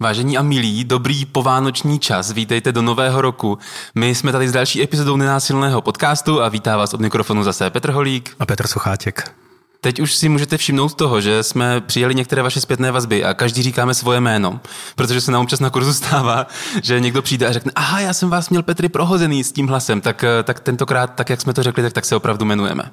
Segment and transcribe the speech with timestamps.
[0.00, 3.58] Vážení a milí, dobrý povánoční čas, vítejte do nového roku.
[3.94, 7.90] My jsme tady s další epizodou nenásilného podcastu a vítá vás od mikrofonu zase Petr
[7.90, 9.34] Holík a Petr Suchátěk.
[9.80, 13.62] Teď už si můžete všimnout toho, že jsme přijeli některé vaše zpětné vazby a každý
[13.62, 14.60] říkáme svoje jméno,
[14.96, 16.46] protože se nám občas na kurzu stává,
[16.82, 20.00] že někdo přijde a řekne, aha, já jsem vás měl Petry prohozený s tím hlasem,
[20.00, 22.90] tak, tak tentokrát, tak jak jsme to řekli, tak, tak se opravdu jmenujeme.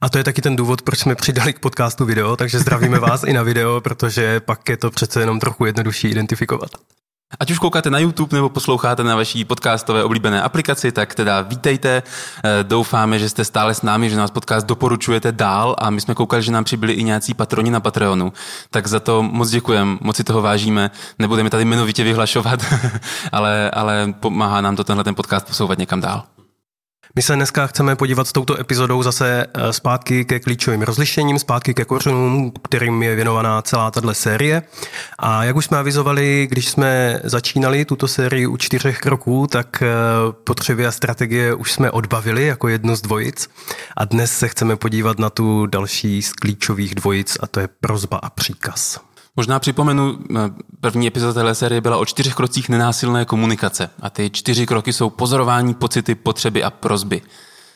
[0.00, 3.24] A to je taky ten důvod, proč jsme přidali k podcastu video, takže zdravíme vás
[3.24, 6.70] i na video, protože pak je to přece jenom trochu jednodušší identifikovat.
[7.40, 12.02] Ať už koukáte na YouTube nebo posloucháte na vaší podcastové oblíbené aplikaci, tak teda vítejte.
[12.44, 16.14] Eh, doufáme, že jste stále s námi, že nás podcast doporučujete dál a my jsme
[16.14, 18.32] koukali, že nám přibyli i nějací patroni na Patreonu.
[18.70, 20.90] Tak za to moc děkujeme, moc si toho vážíme.
[21.18, 22.60] Nebudeme tady jmenovitě vyhlašovat,
[23.32, 26.24] ale, ale pomáhá nám to tenhle ten podcast posouvat někam dál.
[27.14, 31.74] My se dneska chceme podívat s touto epizodou zase eh, zpátky ke klíčovým rozlišením, zpátky
[31.74, 34.62] ke kořenům, kterým je věnovaná celá tato série.
[35.18, 39.86] A jak už jsme avizovali, když jsme začínali tuto sérii u čtyřech kroků, tak eh,
[40.44, 43.48] potřeby a strategie už jsme odbavili jako jednu z dvojic.
[43.96, 48.16] A dnes se chceme podívat na tu další z klíčových dvojic a to je prozba
[48.16, 49.07] a příkaz.
[49.38, 50.50] Možná připomenu, eh,
[50.80, 53.90] první epizoda téhle série byla o čtyřech krocích nenásilné komunikace.
[54.00, 57.22] A ty čtyři kroky jsou pozorování, pocity, potřeby a prozby.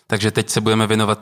[0.07, 1.19] Takže teď se budeme věnovat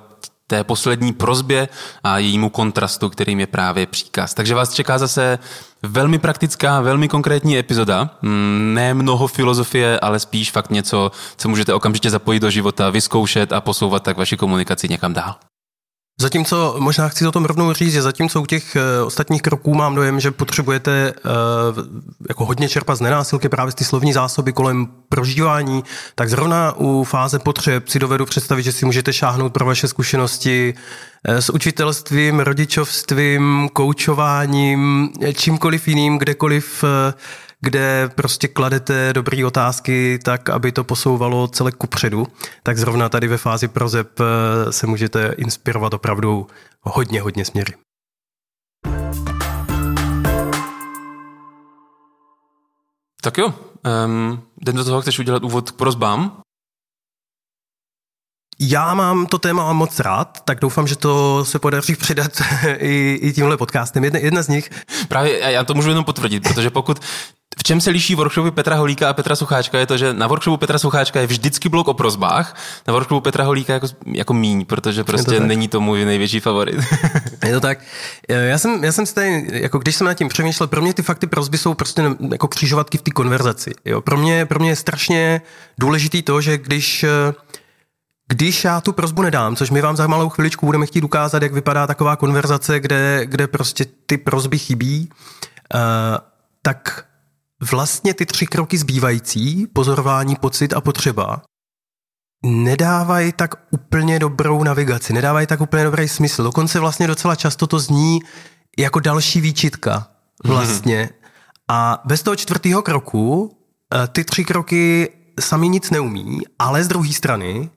[0.46, 1.68] té poslední prozbě
[2.04, 4.34] a jejímu kontrastu, kterým je právě příkaz.
[4.34, 5.38] Takže vás čeká zase
[5.82, 8.10] velmi praktická, velmi konkrétní epizoda.
[8.22, 13.52] Mm, ne mnoho filozofie, ale spíš fakt něco, co můžete okamžitě zapojit do života, vyzkoušet
[13.52, 15.34] a posouvat tak vaši komunikaci někam dál.
[16.20, 19.94] Zatímco, možná chci o tom rovnou říct, že zatímco u těch uh, ostatních kroků mám
[19.94, 21.30] dojem, že potřebujete uh,
[22.28, 27.04] jako hodně čerpat z nenásilky právě z ty slovní zásoby kolem prožívání, tak zrovna u
[27.04, 30.74] fáze potřeb si dovedu představit, že si můžete šáhnout pro vaše zkušenosti
[31.28, 36.84] uh, s učitelstvím, rodičovstvím, koučováním, čímkoliv jiným, kdekoliv
[37.60, 42.26] kde prostě kladete dobré otázky tak, aby to posouvalo celé kupředu,
[42.62, 46.46] tak zrovna tady ve fázi prozeb eh, se můžete inspirovat opravdu
[46.82, 47.74] hodně, hodně směry.
[53.22, 53.54] Tak jo,
[54.06, 56.42] um, jdem do toho, chceš udělat úvod k prozbám?
[58.62, 62.32] Já mám to téma moc rád, tak doufám, že to se podaří předat
[62.78, 64.04] i, i tímhle podcastem.
[64.04, 64.70] Jedna, jedna z nich.
[65.08, 67.00] Právě já to můžu jenom potvrdit, protože pokud
[67.58, 70.56] v čem se liší workshopy Petra Holíka a Petra Sucháčka je to, že na workshopu
[70.56, 72.56] Petra Sucháčka je vždycky blok o prozbách,
[72.88, 76.76] na workshopu Petra Holíka jako, jako míň, protože prostě to není to můj největší favorit.
[77.46, 77.78] je to tak.
[78.28, 81.02] Já jsem, já jsem si tady, jako když jsem nad tím přemýšlel, pro mě ty
[81.02, 83.70] fakty prozby jsou prostě jako křižovatky v té konverzaci.
[83.84, 84.00] Jo?
[84.00, 85.40] Pro, mě, pro mě je strašně
[85.78, 87.04] důležitý to, že když
[88.30, 91.52] když já tu prozbu nedám, což my vám za malou chviličku budeme chtít ukázat, jak
[91.52, 95.10] vypadá taková konverzace, kde, kde prostě ty prozby chybí,
[95.74, 95.80] uh,
[96.62, 97.06] tak
[97.70, 101.42] vlastně ty tři kroky zbývající, pozorování, pocit a potřeba,
[102.44, 106.42] nedávají tak úplně dobrou navigaci, nedávají tak úplně dobrý smysl.
[106.42, 108.18] Dokonce vlastně docela často to zní
[108.78, 110.06] jako další výčitka
[110.44, 111.04] vlastně.
[111.04, 111.28] Mm-hmm.
[111.68, 113.56] A bez toho čtvrtého kroku
[113.94, 115.08] eh, ty tři kroky
[115.40, 117.70] sami nic neumí, ale z druhé strany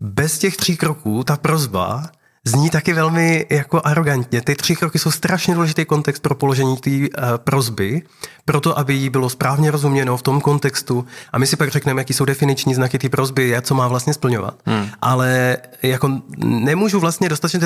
[0.00, 2.02] bez těch tří kroků ta prozba
[2.46, 4.40] zní taky velmi jako arrogantně.
[4.42, 8.02] Ty tři kroky jsou strašně důležitý kontext pro položení té uh, prozby,
[8.44, 11.06] proto aby jí bylo správně rozuměno v tom kontextu.
[11.32, 14.58] A my si pak řekneme, jaký jsou definiční znaky té prozby, co má vlastně splňovat.
[14.66, 14.88] Hmm.
[15.02, 17.60] Ale jako nemůžu vlastně dostatečně,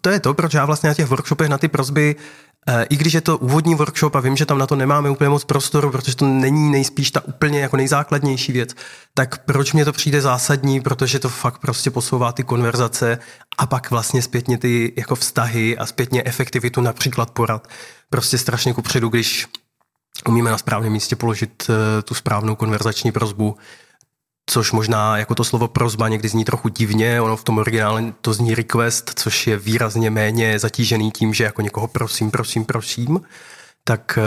[0.00, 2.47] to je to, proč já vlastně na těch workshopech na ty prozby Eh,
[2.90, 5.44] I když je to úvodní workshop a vím, že tam na to nemáme úplně moc
[5.44, 8.74] prostoru, protože to není nejspíš ta úplně jako nejzákladnější věc,
[9.14, 13.18] tak proč mě to přijde zásadní, protože to fakt prostě posouvá ty konverzace
[13.58, 17.68] a pak vlastně zpětně ty jako vztahy a zpětně efektivitu například porad.
[18.10, 19.46] Prostě strašně kupředu, když
[20.26, 23.56] umíme na správném místě položit eh, tu správnou konverzační prozbu,
[24.48, 28.32] což možná jako to slovo prozba někdy zní trochu divně, ono v tom originále to
[28.32, 33.20] zní request, což je výrazně méně zatížený tím, že jako někoho prosím, prosím, prosím,
[33.84, 34.18] tak...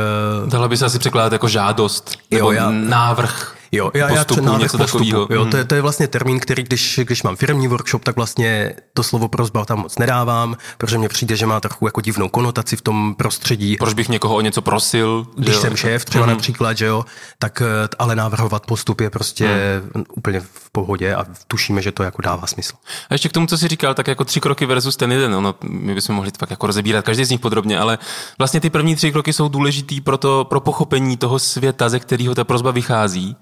[0.45, 3.60] Eh, Dala by se asi překládat jako žádost, nebo jo, já, návrh.
[3.71, 5.27] Jo, já, postupu, já něco postupu, takového.
[5.29, 8.73] Jo, to, je, to je vlastně termín, který, když, když mám firmní workshop, tak vlastně
[8.93, 12.75] to slovo prozba tam moc nedávám, protože mně přijde, že má trochu jako divnou konotaci
[12.75, 13.77] v tom prostředí.
[13.77, 15.27] Proč bych někoho o něco prosil?
[15.37, 15.61] Když jo?
[15.61, 16.31] jsem šéf třeba mm.
[16.31, 17.05] například, že jo,
[17.39, 19.47] tak eh, ale navrhovat postup je prostě
[19.95, 20.03] mm.
[20.15, 22.73] úplně v pohodě a tušíme, že to jako dává smysl.
[23.09, 25.55] A ještě k tomu, co jsi říkal, tak jako tři kroky versus ten jeden, ono,
[25.63, 27.97] my bychom mohli tak jako rozebírat každý z nich podrobně, ale
[28.37, 32.35] vlastně ty první tři kroky jsou důležitý pro, to, pro pochopení toho světa, ze kterého
[32.35, 33.35] ta prozba vychází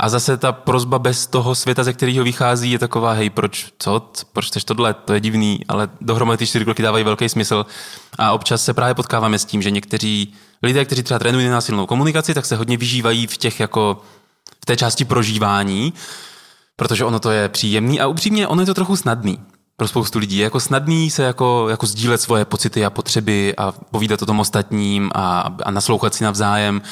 [0.00, 4.10] A zase ta prozba bez toho světa, ze kterého vychází, je taková, hej, proč, co,
[4.32, 7.66] proč chceš tohle, to je divný, ale dohromady ty čtyři kroky dávají velký smysl.
[8.18, 12.34] A občas se právě potkáváme s tím, že někteří lidé, kteří třeba trénují nenásilnou komunikaci,
[12.34, 14.02] tak se hodně vyžívají v těch jako,
[14.62, 15.92] v té části prožívání,
[16.76, 19.38] protože ono to je příjemný a upřímně ono je to trochu snadný
[19.76, 20.36] pro spoustu lidí.
[20.36, 24.40] Je jako snadný se jako, jako sdílet svoje pocity a potřeby a povídat o tom
[24.40, 26.82] ostatním a, a naslouchat si navzájem.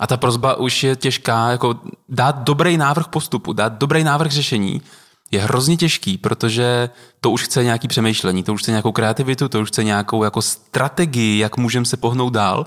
[0.00, 1.74] A ta prozba už je těžká, jako
[2.08, 4.82] dát dobrý návrh postupu, dát dobrý návrh řešení
[5.30, 9.60] je hrozně těžký, protože to už chce nějaký přemýšlení, to už chce nějakou kreativitu, to
[9.60, 12.66] už chce nějakou jako strategii, jak můžeme se pohnout dál.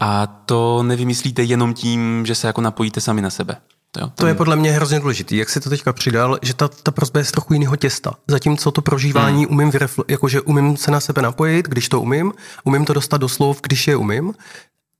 [0.00, 3.56] A to nevymyslíte jenom tím, že se jako napojíte sami na sebe.
[4.00, 6.90] Jo, to je podle mě hrozně důležitý, jak si to teďka přidal, že ta, ta
[6.90, 8.14] prozba je z trochu jiného těsta.
[8.28, 9.54] Zatímco to prožívání hmm.
[9.54, 12.32] umím, vyrefle- jakože umím se na sebe napojit, když to umím,
[12.64, 14.34] umím to dostat do slov, když je umím,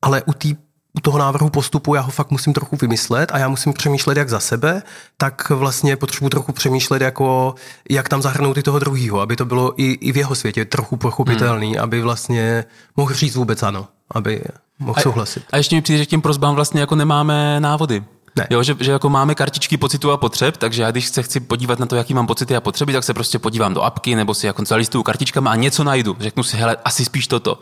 [0.02, 0.48] ale u té
[0.96, 4.28] u toho návrhu postupu já ho fakt musím trochu vymyslet a já musím přemýšlet jak
[4.28, 4.82] za sebe,
[5.16, 7.54] tak vlastně potřebuji trochu přemýšlet jako,
[7.90, 10.96] jak tam zahrnout i toho druhého, aby to bylo i, i v jeho světě trochu
[10.96, 11.82] pochopitelný, hmm.
[11.82, 12.64] aby vlastně
[12.96, 14.42] mohl říct vůbec ano, aby
[14.78, 15.42] mohl souhlasit.
[15.52, 18.04] A ještě mi přijde, že k těm prozbám vlastně jako nemáme návody.
[18.36, 18.46] Ne.
[18.50, 21.78] Jo, že, že jako máme kartičky pocitů a potřeb, takže já když se chci podívat
[21.78, 24.46] na to, jaký mám pocity a potřeby, tak se prostě podívám do apky nebo si
[24.46, 26.16] jako zalistuju kartičkama a něco najdu.
[26.20, 27.60] Řeknu si, hele, asi spíš toto.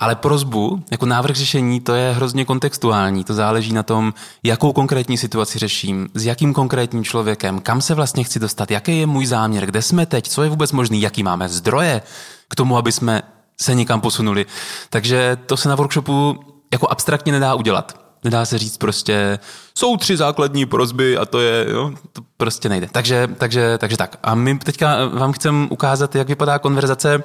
[0.00, 3.24] Ale prozbu, jako návrh řešení, to je hrozně kontextuální.
[3.24, 8.24] To záleží na tom, jakou konkrétní situaci řeším, s jakým konkrétním člověkem, kam se vlastně
[8.24, 11.48] chci dostat, jaký je můj záměr, kde jsme teď, co je vůbec možný, jaký máme
[11.48, 12.02] zdroje
[12.48, 13.22] k tomu, aby jsme
[13.60, 14.46] se někam posunuli.
[14.90, 18.00] Takže to se na workshopu jako abstraktně nedá udělat.
[18.24, 19.38] Nedá se říct prostě,
[19.74, 22.88] jsou tři základní prozby a to je, jo, to prostě nejde.
[22.92, 24.18] Takže, takže, takže tak.
[24.22, 27.22] A my teďka vám chceme ukázat, jak vypadá konverzace,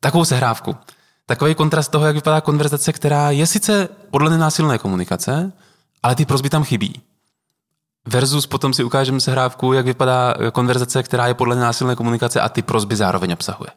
[0.00, 0.76] takovou sehrávku.
[1.26, 5.52] Takový kontrast toho, jak vypadá konverzace, která je sice podle nenásilné komunikace,
[6.02, 7.02] ale ty prozby tam chybí.
[8.06, 12.62] Versus potom si ukážeme sehrávku, jak vypadá konverzace, která je podle nenásilné komunikace a ty
[12.62, 13.70] prozby zároveň obsahuje.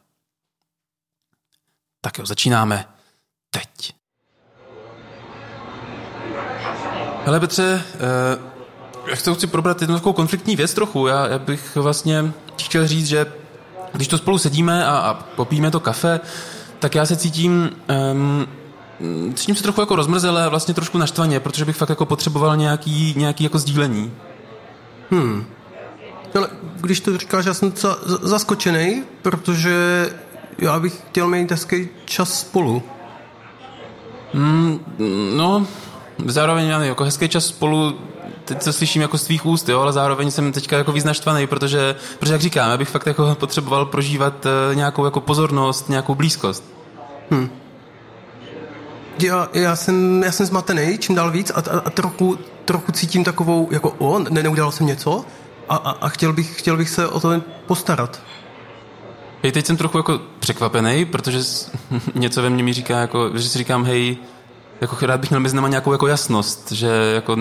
[2.00, 2.88] Tak jo, začínáme
[3.50, 3.94] teď.
[7.24, 8.58] Hele Petře, eh,
[9.10, 11.06] já chci, probrat jednu takovou konfliktní věc trochu.
[11.06, 13.32] Já, já bych vlastně chtěl říct, že
[13.92, 16.20] když to spolu sedíme a, a popíme to kafe,
[16.78, 17.70] tak já se cítím,
[18.12, 18.46] um,
[19.34, 23.14] cítím se trochu jako rozmrzelé a vlastně trošku naštvaně, protože bych fakt jako potřeboval nějaký,
[23.16, 24.12] nějaký jako sdílení.
[25.10, 25.46] Hmm.
[26.34, 26.48] Ale
[26.80, 30.06] když to říkáš, já jsem docela zaskočený, protože
[30.58, 32.82] já bych chtěl mít hezký čas spolu.
[34.34, 34.80] Hmm,
[35.36, 35.66] no,
[36.26, 37.98] zároveň jako hezký čas spolu
[38.48, 41.46] teď to slyším jako z tvých úst, jo, ale zároveň jsem teďka jako víc naštvaný,
[41.46, 46.14] protože, protože jak říkám, já bych fakt jako potřeboval prožívat uh, nějakou jako pozornost, nějakou
[46.14, 46.64] blízkost.
[47.30, 47.50] Hmm.
[49.18, 53.24] Já, já, jsem, já jsem zmatený čím dál víc a, a, a trochu, trochu cítím
[53.24, 55.24] takovou, jako o, ne, neudělal jsem něco
[55.68, 58.20] a, a, a chtěl, bych, chtěl bych se o to postarat.
[59.42, 61.38] Hej, teď jsem trochu jako překvapený, protože
[62.14, 64.16] něco ve mně mi říká, jako, že si říkám, hej,
[64.80, 67.36] jako rád bych měl mezi náma nějakou jako jasnost, že jako,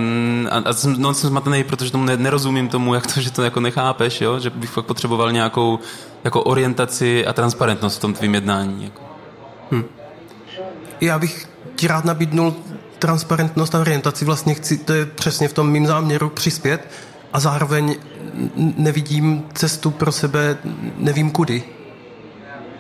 [0.50, 3.44] a, a jsem, no, jsem zmatený, protože tomu ne, nerozumím tomu, jak to, že to
[3.44, 4.40] jako nechápeš, jo?
[4.40, 5.80] že bych fakt potřeboval nějakou
[6.24, 8.84] jako orientaci a transparentnost v tom tvým jednání.
[8.84, 9.02] Jako.
[9.72, 9.84] Hm.
[11.02, 12.56] Já bych ti rád nabídnul
[13.00, 16.92] transparentnost a orientaci, vlastně chci, to je přesně v tom mým záměru přispět
[17.34, 17.96] a zároveň
[18.56, 20.58] nevidím cestu pro sebe,
[20.98, 21.64] nevím kudy.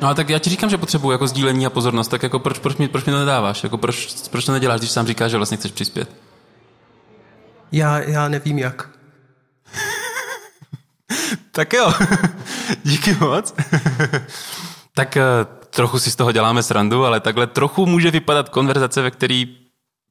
[0.01, 2.59] No a tak já ti říkám, že potřebuji jako sdílení a pozornost, tak jako proč,
[2.59, 3.63] proč, mi, proč mi to nedáváš?
[3.63, 6.15] Jako proč, proč to neděláš, když sám říkáš, že vlastně chceš přispět?
[7.71, 8.89] Já, já nevím jak.
[11.51, 11.93] tak jo,
[12.83, 13.53] díky moc.
[14.93, 15.23] tak eh,
[15.69, 19.57] trochu si z toho děláme srandu, ale takhle trochu může vypadat konverzace, ve který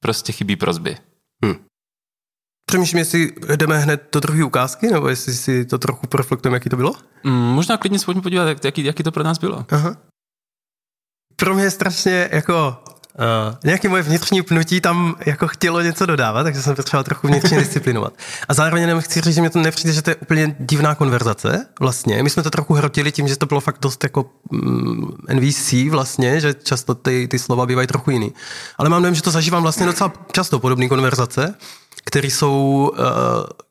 [0.01, 0.97] prostě chybí prozby.
[2.67, 6.77] Přemýšlím, jestli jdeme hned do druhé ukázky, nebo jestli si to trochu proflektujeme, jaký to
[6.77, 6.93] bylo?
[7.25, 9.65] Mm, možná klidně se pojďme podívat, jaký, jaký to pro nás bylo.
[9.71, 9.97] Aha.
[11.37, 12.83] Pro mě je strašně jako
[13.19, 17.59] Uh, nějaké moje vnitřní pnutí tam jako chtělo něco dodávat, takže jsem potřeboval trochu vnitřně
[17.65, 18.13] disciplinovat.
[18.49, 21.67] A zároveň jenom chci říct, že mě to nepřijde, že to je úplně divná konverzace
[21.81, 22.23] vlastně.
[22.23, 26.41] My jsme to trochu hrotili tím, že to bylo fakt dost jako mm, NVC vlastně,
[26.41, 28.33] že často ty, ty slova bývají trochu jiný.
[28.79, 31.55] Ale mám dojem, že to zažívám vlastně docela často podobné konverzace
[32.05, 33.03] které jsou, eh,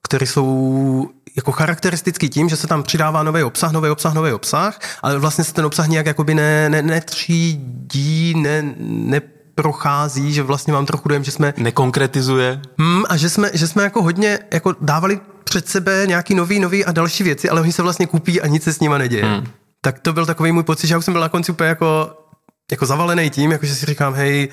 [0.04, 4.80] které jsou jako charakteristický tím, že se tam přidává nový obsah, nový obsah, nový obsah,
[5.02, 9.22] ale vlastně se ten obsah nějak jakoby ne, ne, netřídí, ne, ne
[9.56, 11.54] prochází, že vlastně mám trochu dojem, že jsme...
[11.58, 12.62] Nekonkretizuje.
[12.78, 16.86] Hmm, a že jsme, že jsme jako hodně jako dávali před sebe nějaký nový, nový
[16.86, 19.26] a další věci, ale oni se vlastně kupí a nic se s nima neděje.
[19.26, 19.46] Hmm.
[19.82, 22.18] Tak to byl takový můj pocit, že já už jsem byl na konci úplně jako,
[22.72, 24.50] jako zavalený tím, jako že si říkám, hej,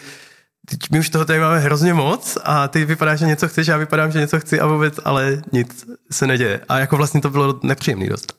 [0.67, 3.77] teď my už toho tady máme hrozně moc a ty vypadáš, že něco chceš, já
[3.77, 6.61] vypadám, že něco chci a vůbec, ale nic se neděje.
[6.69, 8.33] A jako vlastně to bylo nepříjemný dost.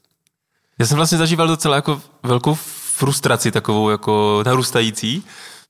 [0.79, 2.57] Já jsem vlastně zažíval docela jako velkou
[2.95, 5.23] frustraci takovou jako narůstající,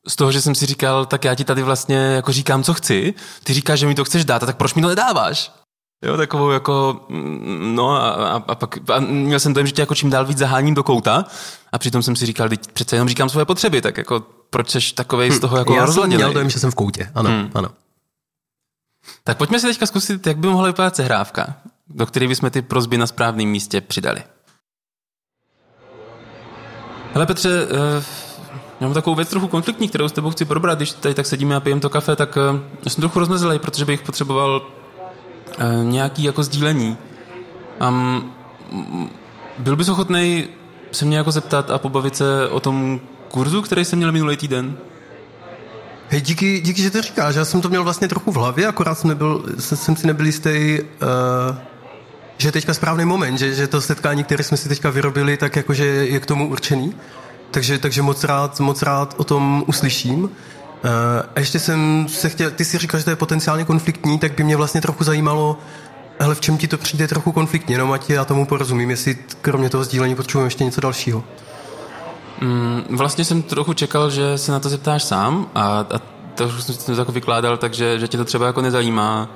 [0.08, 3.14] z toho, že jsem si říkal, tak já ti tady vlastně jako říkám, co chci,
[3.44, 5.52] ty říkáš, že mi to chceš dát, a tak proč mi to nedáváš?
[6.04, 9.82] Jo, takovou jako, mm, no a, a, a pak a měl jsem dojem, že tě
[9.82, 11.26] jako čím dál víc zaháním do kouta
[11.72, 14.94] a přitom jsem si říkal, teď přece jenom říkám svoje potřeby, tak jako proč jsi
[14.94, 17.50] takovej z toho jako Já jsem měl dojem, že jsem v koutě, ano, Hmm.
[17.54, 17.70] ano.
[19.24, 21.56] Tak pojďme si teďka zkusit, jak by mohla vypadat sehrávka,
[21.88, 24.24] do které bychom ty prozby na správném místě přidali.
[27.14, 28.04] Hele Petře, eh,
[28.80, 31.56] já mám takovou věc trochu konfliktní, kterou s tebou chci probrat, když tady tak sedíme
[31.56, 34.83] a pijeme to kafe, tak eh, já jsem trochu rozmezlej, protože bych potřeboval eh,
[35.84, 36.98] nějaký jako sdílení.
[37.88, 38.32] Um,
[39.58, 40.48] byl bys ochotný
[40.92, 44.78] se mě jako zeptat a pobavit se o tom kurzu, který jsem měl minulý týden?
[46.10, 47.36] Hej, díky, díky, že to říkáš.
[47.36, 50.26] Já jsem to měl vlastně trochu v hlavě, akorát jsem, nebyl, jsem, jsem si nebyl
[50.26, 51.58] jistý, uh,
[52.38, 55.56] že je teďka správný moment, že, že to setkání, které jsme si teďka vyrobili, tak
[55.56, 56.96] jakože je k tomu určený.
[57.52, 60.30] Takže, takže moc, rád, moc rád o tom uslyším.
[60.84, 60.90] Uh,
[61.36, 64.44] a ještě jsem se chtěl, ty si říkal, že to je potenciálně konfliktní, tak by
[64.44, 65.58] mě vlastně trochu zajímalo,
[66.20, 69.70] hele, v čem ti to přijde trochu konfliktně, no ať já tomu porozumím, jestli kromě
[69.70, 71.24] toho sdílení potřebujeme ještě něco dalšího.
[72.42, 75.86] Mm, Vlastně jsem trochu čekal, že se na to zeptáš sám a,
[76.40, 79.30] a už jsem to jako vykládal, takže že tě to třeba jako nezajímá.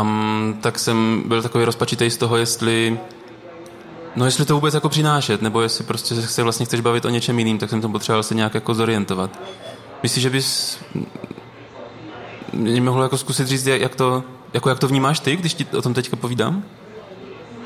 [0.00, 2.98] Um, tak jsem byl takový rozpačitý z toho, jestli
[4.16, 7.38] no jestli to vůbec jako přinášet, nebo jestli prostě se vlastně chceš bavit o něčem
[7.38, 9.40] jiným, tak jsem to potřeboval se nějak jako zorientovat.
[10.02, 10.78] Myslíš, že bys
[12.52, 15.82] mě mohl jako zkusit říct, jak to, jako jak to vnímáš ty, když ti o
[15.82, 16.62] tom teďka povídám?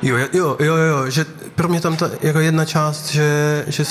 [0.03, 1.25] Jo, jo, jo, jo, že
[1.55, 3.85] pro mě tam ta jako jedna část, že, že,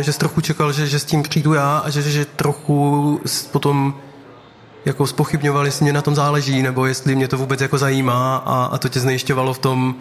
[0.00, 3.42] že jsi trochu čekal, že, že s tím přijdu já a že, že trochu s-
[3.46, 3.94] potom
[4.84, 8.64] jako spochybňoval, jestli mě na tom záleží, nebo jestli mě to vůbec jako zajímá a,
[8.64, 9.94] a to tě znejišťovalo v tom,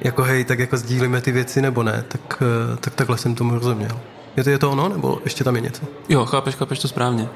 [0.00, 3.54] jako hej, tak jako sdílíme ty věci, nebo ne, tak, eh, tak takhle jsem tomu
[3.54, 4.00] rozuměl.
[4.38, 5.82] Je to, je to ono, nebo ještě tam je něco?
[6.08, 7.28] Jo, chápeš, chápeš to správně.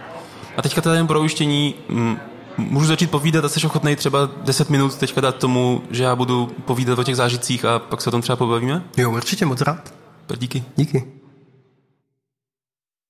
[0.56, 2.16] A teďka teda jen pro ujištění, mm,
[2.58, 6.46] můžu začít povídat a jsi ochotný třeba 10 minut teďka dát tomu, že já budu
[6.46, 8.84] povídat o těch zážitcích a pak se o tom třeba pobavíme?
[8.96, 9.94] Jo, určitě, moc rád.
[10.26, 10.64] Tak Díky.
[10.76, 11.12] Díky.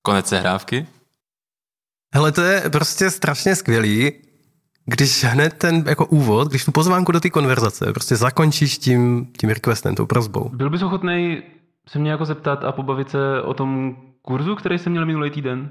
[0.02, 0.86] Konec sehrávky.
[2.14, 4.12] Hele, to je prostě strašně skvělý,
[4.84, 9.50] když hned ten jako úvod, když tu pozvánku do té konverzace prostě zakončíš tím, tím
[9.50, 10.48] requestem, tou prozbou.
[10.48, 11.42] Byl bys ochotný
[11.88, 15.70] se mě jako zeptat a pobavit se o tom kurzu, který jsem měl minulý týden?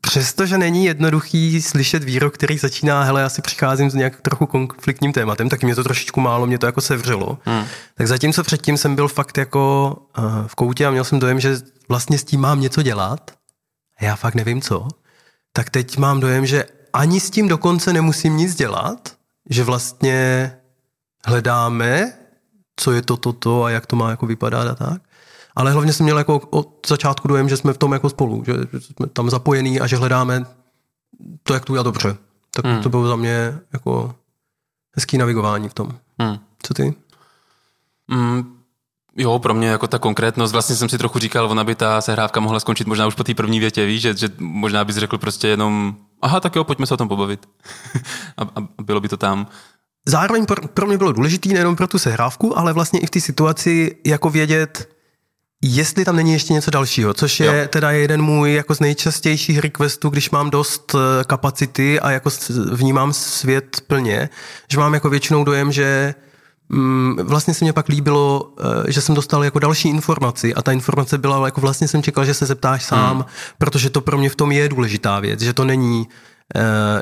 [0.00, 5.12] Přestože není jednoduchý slyšet výrok, který začíná, hele, já si přicházím s nějak trochu konfliktním
[5.12, 7.38] tématem, tak mě to trošičku málo, mě to jako sevřelo.
[7.44, 7.64] Hmm.
[7.94, 11.56] Tak zatímco předtím jsem byl fakt jako uh, v koutě a měl jsem dojem, že
[11.88, 13.30] vlastně s tím mám něco dělat,
[13.98, 14.88] a já fakt nevím co,
[15.52, 19.16] tak teď mám dojem, že ani s tím dokonce nemusím nic dělat,
[19.50, 20.52] že vlastně
[21.26, 22.12] hledáme,
[22.76, 25.02] co je to, to, to a jak to má jako vypadat a tak.
[25.56, 28.52] Ale hlavně jsem měl jako od začátku dojem, že jsme v tom jako spolu, že,
[28.80, 30.44] jsme tam zapojení a že hledáme
[31.42, 32.16] to, jak to udělat dobře.
[32.50, 32.82] Tak Hmm.
[32.82, 34.14] to bylo za mě jako
[34.96, 35.88] hezký navigování v tom.
[36.18, 36.38] Hmm.
[36.62, 36.94] Co ty?
[38.08, 38.56] Mm,
[39.16, 42.40] jo, pro mě jako ta konkrétnost, vlastně jsem si trochu říkal, ona by ta sehrávka
[42.40, 45.48] mohla skončit možná už po té první větě, víš, že, že možná bys řekl prostě
[45.48, 47.48] jenom, aha, tak jo, pojďme se o tom pobavit.
[48.36, 49.46] a, a bylo by to tam.
[50.06, 53.20] Zároveň pro, pro mě bylo důležité nejenom pro tu sehrávku, ale vlastně i v té
[53.20, 54.93] situaci jako vědět,
[55.62, 57.68] jestli tam není ještě něco dalšího, což je Jo.
[57.68, 62.30] teda jeden můj jako z nejčastějších requestů, když mám dost eh, kapacity a jako
[62.72, 64.28] vnímám svět plně,
[64.70, 66.14] že mám jako většinou dojem, že
[66.68, 70.72] mm, vlastně se mě pak líbilo, eh, že jsem dostal jako další informaci a ta
[70.72, 73.24] informace byla, jako vlastně jsem čekal, že se zeptáš sám, hmm.
[73.58, 76.08] protože to pro mě v tom je důležitá věc, že to není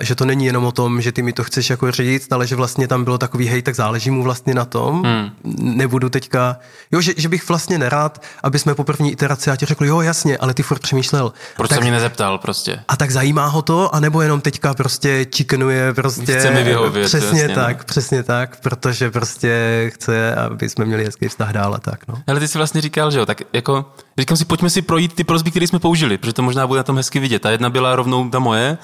[0.00, 2.56] že to není jenom o tom, že ty mi to chceš jako říct, ale že
[2.56, 5.02] vlastně tam bylo takový, hej, tak záleží mu vlastně na tom.
[5.02, 5.30] Hmm.
[5.58, 6.56] Nebudu teďka,
[6.92, 10.00] jo, že, že bych vlastně nerád, aby jsme po první iteraci a ti řekli, jo,
[10.00, 11.32] jasně, ale ty furt přemýšlel.
[11.56, 12.80] Proč tak, se mě nezeptal prostě?
[12.88, 16.38] a tak zajímá ho to, anebo jenom teďka prostě chikenuje prostě.
[16.38, 17.84] Chce mi vyhovět, Přesně jasně, tak, no.
[17.84, 22.14] přesně tak, protože prostě chce, aby jsme měli hezký vztah dál a tak, no.
[22.26, 25.24] Ale ty jsi vlastně říkal, že jo, tak jako, říkám si, pojďme si projít ty
[25.24, 27.42] prozby, které jsme použili, protože to možná bude na tom hezky vidět.
[27.42, 28.78] Ta jedna byla rovnou ta moje,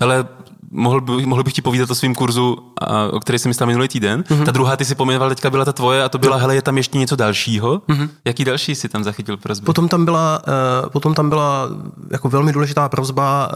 [0.00, 0.24] ale
[0.70, 3.88] mohl, by, mohl bych ti povídat o svém kurzu, a, o který jsem myslel minulý
[3.88, 4.22] týden.
[4.22, 4.44] Mm-hmm.
[4.44, 6.76] Ta druhá, ty si pomenoval, teďka byla ta tvoje a to byla, hele, je tam
[6.76, 7.78] ještě něco dalšího.
[7.78, 8.08] Mm-hmm.
[8.24, 9.64] Jaký další si tam zachytil prozby?
[9.64, 10.42] Potom tam byla,
[10.82, 11.68] uh, potom tam byla
[12.10, 13.50] jako velmi důležitá prozba,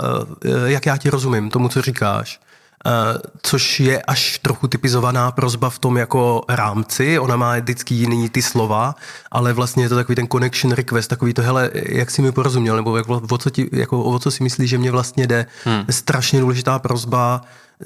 [0.45, 2.41] uh, jak já ti rozumím tomu, co říkáš.
[3.43, 7.19] Což je až trochu typizovaná prozba v tom jako rámci.
[7.19, 8.95] Ona má vždycky jiný ty slova,
[9.31, 12.77] ale vlastně je to takový ten connection request, takový to, hele, jak si mi porozuměl,
[12.77, 15.47] nebo jak, o, co ti, jako, o co si myslíš, že mě vlastně jde.
[15.65, 15.85] Hmm.
[15.91, 17.41] Strašně důležitá prozba,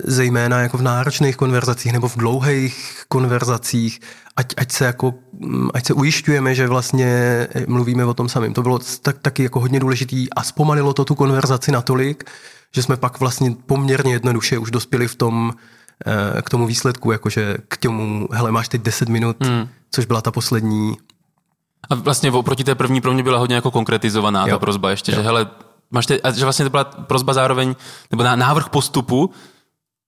[0.05, 4.01] zejména jako v náročných konverzacích nebo v dlouhých konverzacích,
[4.37, 5.15] ať, ať, se jako,
[5.75, 8.53] ať se ujišťujeme, že vlastně mluvíme o tom samém.
[8.53, 12.25] To bylo tak, taky jako hodně důležitý a zpomalilo to tu konverzaci natolik,
[12.75, 15.53] že jsme pak vlastně poměrně jednoduše už dospěli v tom,
[16.07, 19.69] eh, k tomu výsledku, jakože k tomu, hele, máš teď 10 minut, hmm.
[19.91, 20.97] což byla ta poslední.
[21.91, 24.55] A vlastně oproti té první pro mě byla hodně jako konkretizovaná jo.
[24.55, 25.17] ta prozba ještě, jo.
[25.17, 25.47] že hele,
[25.91, 27.75] máš teď, a že vlastně to byla prozba zároveň,
[28.11, 29.31] nebo návrh postupu,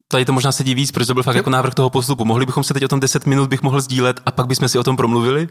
[0.09, 1.38] tady to možná sedí víc, protože to byl fakt jo.
[1.38, 2.25] jako návrh toho postupu.
[2.25, 4.78] Mohli bychom se teď o tom 10 minut bych mohl sdílet a pak bychom si
[4.78, 5.49] o tom promluvili?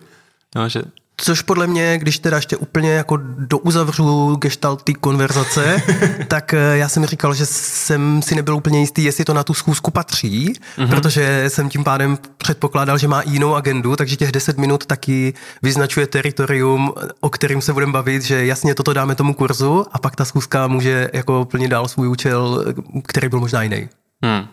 [0.55, 0.81] No, že...
[1.17, 5.81] Což podle mě, když teda ještě úplně jako douzavřu gestalt té konverzace,
[6.27, 9.53] tak eh, já jsem říkal, že jsem si nebyl úplně jistý, jestli to na tu
[9.53, 10.89] schůzku patří, mm-hmm.
[10.89, 16.07] protože jsem tím pádem předpokládal, že má jinou agendu, takže těch 10 minut taky vyznačuje
[16.07, 20.25] teritorium, o kterým se budeme bavit, že jasně toto dáme tomu kurzu a pak ta
[20.25, 22.65] schůzka může jako plnit dál svůj účel,
[23.07, 23.89] který byl možná jiný.
[24.23, 24.47] Hmm.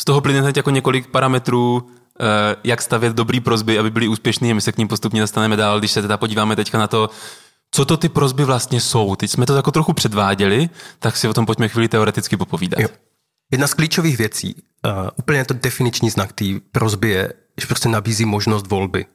[0.00, 2.05] Z toho plyne hned jako několik parametrů, eh,
[2.64, 5.78] jak stavět dobrý prozby, aby byly úspěšný a my se k ním postupně dostaneme dál,
[5.78, 7.10] když se teda podíváme teďka na to,
[7.70, 9.16] co to ty prozby vlastně jsou.
[9.16, 10.68] Teď jsme to jako trochu předváděli,
[10.98, 12.80] tak si o tom pojďme chvíli teoreticky popovídat.
[12.80, 12.88] Jo.
[13.50, 18.24] Jedna z klíčových věcí, uh, úplně to definiční znak té prozby je, že prostě nabízí
[18.24, 19.06] možnost volby.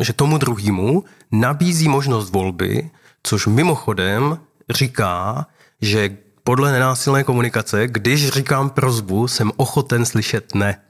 [0.00, 2.90] Že tomu druhému nabízí možnost volby,
[3.22, 4.38] což mimochodem
[4.70, 5.46] říká,
[5.80, 10.80] že podle nenásilné komunikace, když říkám prozbu, jsem ochoten slyšet ne.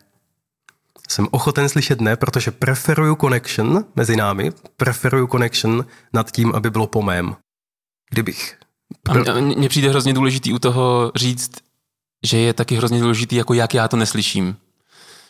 [1.12, 6.86] Jsem ochoten slyšet ne, protože preferuju connection mezi námi, preferuju connection nad tím, aby bylo
[6.86, 7.36] po mém.
[8.10, 8.58] Kdybych.
[9.08, 11.52] A mně přijde hrozně důležitý u toho říct,
[12.26, 14.56] že je taky hrozně důležitý, jako jak já to neslyším.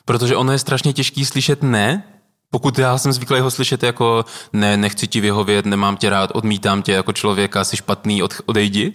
[0.04, 2.04] Protože ono je strašně těžký slyšet ne,
[2.50, 6.82] pokud já jsem zvyklý ho slyšet jako ne, nechci ti vyhovět, nemám tě rád, odmítám
[6.82, 8.92] tě jako člověka, jsi špatný, od, odejdi,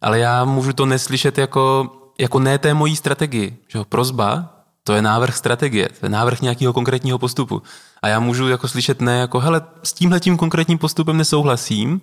[0.00, 3.56] ale já můžu to neslyšet jako, jako ne té mojí strategii.
[3.68, 3.84] Že jo?
[3.84, 4.53] Prozba,
[4.84, 7.62] to je návrh strategie, to je návrh nějakého konkrétního postupu.
[8.02, 12.00] A já můžu jako slyšet ne jako, hele, s tímhle tím konkrétním postupem nesouhlasím,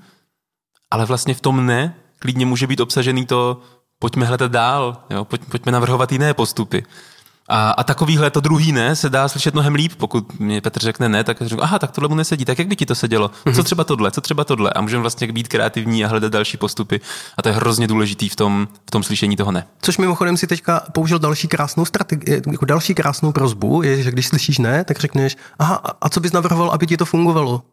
[0.91, 3.61] ale vlastně v tom ne klidně může být obsažený to,
[3.99, 5.25] pojďme hledat dál, jo?
[5.25, 6.83] Pojď, pojďme navrhovat jiné postupy.
[7.51, 9.91] A, a takovýhle to druhý ne se dá slyšet mnohem líp.
[9.97, 12.75] Pokud mě Petr řekne ne, tak řeknu, aha, tak tohle mu nesedí, tak jak by
[12.75, 13.31] ti to sedělo?
[13.43, 13.63] Co mhm.
[13.63, 14.69] třeba tohle, co třeba tohle?
[14.69, 17.01] A můžeme vlastně být kreativní a hledat další postupy.
[17.37, 19.67] A to je hrozně důležitý v tom, v tom slyšení toho ne.
[19.81, 24.27] Což mimochodem si teďka použil další krásnou strategii, jako další krásnou prozbu, je, že když
[24.27, 27.63] slyšíš ne, tak řekneš, aha, a co bys navrhoval, aby ti to fungovalo?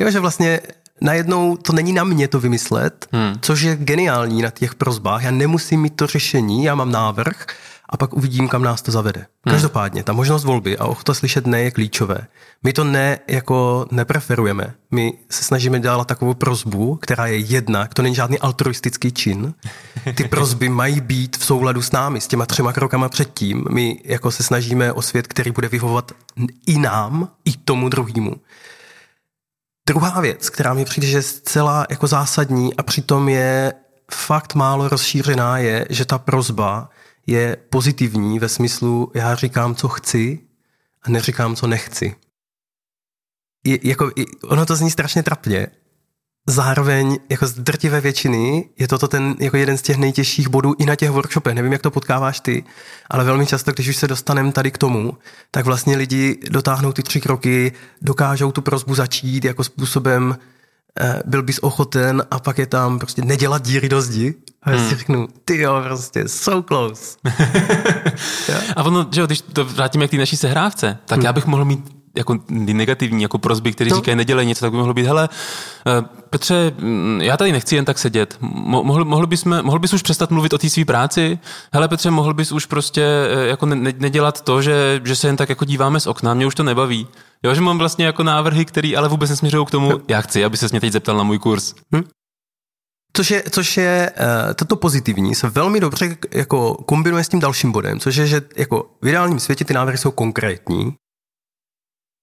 [0.00, 0.60] Jo, že vlastně
[1.00, 3.34] najednou to není na mě to vymyslet, hmm.
[3.40, 5.22] což je geniální na těch prozbách.
[5.22, 7.46] Já nemusím mít to řešení, já mám návrh,
[7.88, 9.20] a pak uvidím, kam nás to zavede.
[9.20, 9.54] Hmm.
[9.54, 12.18] Každopádně, ta možnost volby a ochota slyšet ne je klíčové.
[12.62, 14.74] My to ne jako nepreferujeme.
[14.90, 19.54] My se snažíme dělat takovou prozbu, která je jedna, to není žádný altruistický čin.
[20.14, 23.64] Ty prozby mají být v souladu s námi, s těma třema krokama předtím.
[23.70, 26.12] My jako se snažíme o svět, který bude vyhovovat
[26.66, 28.34] i nám, i tomu druhému.
[29.88, 33.72] Druhá věc, která mi přijde, že je zcela jako zásadní a přitom je
[34.12, 36.88] fakt málo rozšířená, je, že ta prozba
[37.26, 40.38] je pozitivní ve smyslu, já říkám, co chci
[41.02, 42.14] a neříkám, co nechci.
[43.64, 44.10] Je, jako,
[44.44, 45.66] ono to zní strašně trapně.
[46.48, 50.86] Zároveň jako z drtivé většiny je toto ten jako jeden z těch nejtěžších bodů i
[50.86, 51.54] na těch workshopech.
[51.54, 52.64] Nevím, jak to potkáváš ty,
[53.10, 55.18] ale velmi často, když už se dostaneme tady k tomu,
[55.50, 60.38] tak vlastně lidi dotáhnou ty tři kroky, dokážou tu prozbu začít jako způsobem,
[61.24, 64.34] byl bys ochoten a pak je tam prostě nedělat díry do zdi.
[64.62, 64.88] A já hmm.
[64.88, 67.16] si řeknu, ty jo, prostě so close.
[68.76, 71.24] a ono, že jo, když to vrátíme k té naší sehrávce, tak hmm.
[71.24, 73.96] já bych mohl mít jako negativní, jako prozby, které to...
[73.96, 75.28] říkají, nedělej něco, tak by mohlo být, hele,
[75.86, 78.36] eh, Petře, mm, já tady nechci jen tak sedět.
[78.40, 81.38] Mohl, mohl, bys, mohl bys už přestat mluvit o té své práci?
[81.72, 85.36] Hele, Petře, mohl bys už prostě eh, jako ne, nedělat to, že, že se jen
[85.36, 87.06] tak jako díváme z okna, mě už to nebaví.
[87.42, 90.56] Jo, že mám vlastně jako návrhy, které ale vůbec nesměřují k tomu, já chci, aby
[90.56, 91.74] se mě teď zeptal na můj kurz.
[91.96, 92.02] Hm?
[93.16, 97.72] Což je, což je uh, toto pozitivní, se velmi dobře jako kombinuje s tím dalším
[97.72, 100.94] bodem, což je, že jako v ideálním světě ty návrhy jsou konkrétní,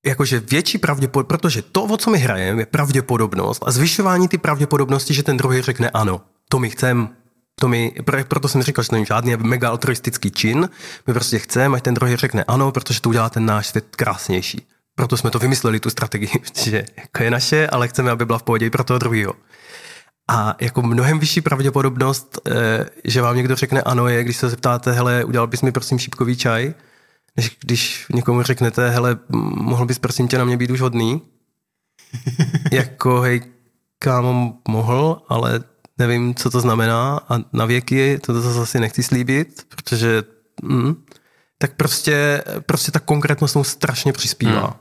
[0.06, 5.14] jakože větší pravděpodobnost, protože to, o co my hrajeme, je pravděpodobnost a zvyšování ty pravděpodobnosti,
[5.14, 7.08] že ten druhý řekne ano, to my chceme,
[7.60, 7.96] to my,
[8.28, 10.70] proto jsem říkal, že to není žádný mega altruistický čin,
[11.08, 14.68] my prostě chceme, ať ten druhý řekne ano, protože to udělá ten náš svět krásnější.
[14.96, 16.30] Proto jsme to vymysleli, tu strategii,
[16.64, 19.34] že jako je naše, ale chceme, aby byla v pohodě i pro toho druhého.
[20.28, 24.92] A jako mnohem vyšší pravděpodobnost, eh, že vám někdo řekne ano, je, když se zeptáte,
[24.92, 26.74] hele, udělal bys mi prosím šípkový čaj,
[27.38, 29.18] než když někomu řeknete, hele,
[29.56, 31.22] mohl bys prosím tě na mě být už hodný?
[32.72, 33.42] jako, hej,
[34.00, 35.64] kámo, mohl, ale
[35.98, 40.24] nevím, co to znamená a na věky to zase nechci slíbit, protože
[40.64, 40.96] mm,
[41.58, 44.66] tak prostě, prostě ta konkrétnost mu strašně přispívá.
[44.66, 44.74] Hmm.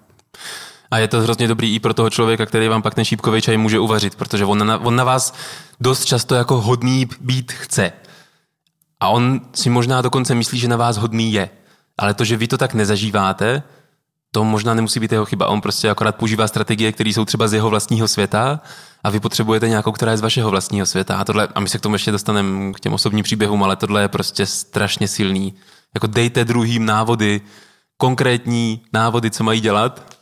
[0.90, 3.56] A je to hrozně dobrý i pro toho člověka, který vám pak ten šípkový čaj
[3.56, 5.34] může uvařit, protože on na, on na vás
[5.80, 7.92] dost často jako hodný být chce.
[9.00, 11.50] A on si možná dokonce myslí, že na vás hodný je.
[11.98, 13.62] Ale to, že vy to tak nezažíváte,
[14.30, 15.46] to možná nemusí být jeho chyba.
[15.46, 18.60] On prostě akorát používá strategie, které jsou třeba z jeho vlastního světa
[19.04, 21.16] a vy potřebujete nějakou, která je z vašeho vlastního světa.
[21.16, 24.02] A, tohle, a my se k tomu ještě dostaneme k těm osobním příběhům, ale tohle
[24.02, 25.54] je prostě strašně silný.
[25.94, 27.40] Jako dejte druhým návody,
[27.96, 30.21] konkrétní návody, co mají dělat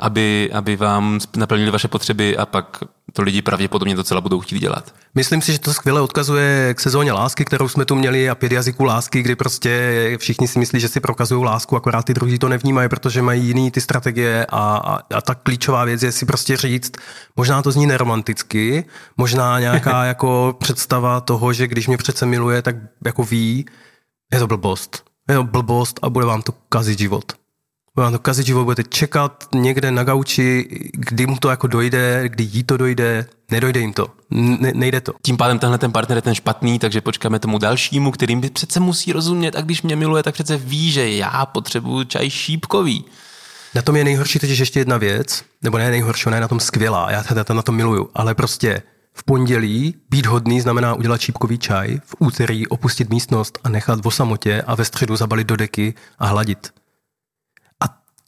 [0.00, 4.94] aby, aby vám naplnili vaše potřeby a pak to lidi pravděpodobně docela budou chtít dělat.
[5.14, 8.52] Myslím si, že to skvěle odkazuje k sezóně lásky, kterou jsme tu měli a pět
[8.52, 12.48] jazyků lásky, kdy prostě všichni si myslí, že si prokazují lásku, akorát ty druhý to
[12.48, 16.56] nevnímají, protože mají jiný ty strategie a, a, a ta klíčová věc je si prostě
[16.56, 16.92] říct,
[17.36, 18.84] možná to zní neromanticky,
[19.16, 23.66] možná nějaká jako představa toho, že když mě přece miluje, tak jako ví,
[24.32, 25.04] je to blbost.
[25.28, 27.32] Je to blbost a bude vám to kazit život.
[27.94, 32.44] Bude to kazit život, budete čekat někde na gauči, kdy mu to jako dojde, kdy
[32.44, 35.12] jí to dojde, nedojde jim to, ne, nejde to.
[35.22, 38.80] Tím pádem tenhle ten partner je ten špatný, takže počkáme tomu dalšímu, kterým by přece
[38.80, 43.04] musí rozumět a když mě miluje, tak přece ví, že já potřebuju čaj šípkový.
[43.74, 46.60] Na tom je nejhorší totiž ještě jedna věc, nebo ne nejhorší, ona je na tom
[46.60, 48.82] skvělá, já teda na to miluju, ale prostě
[49.14, 54.10] v pondělí být hodný znamená udělat šípkový čaj, v úterý opustit místnost a nechat v
[54.10, 56.79] samotě a ve středu zabalit do deky a hladit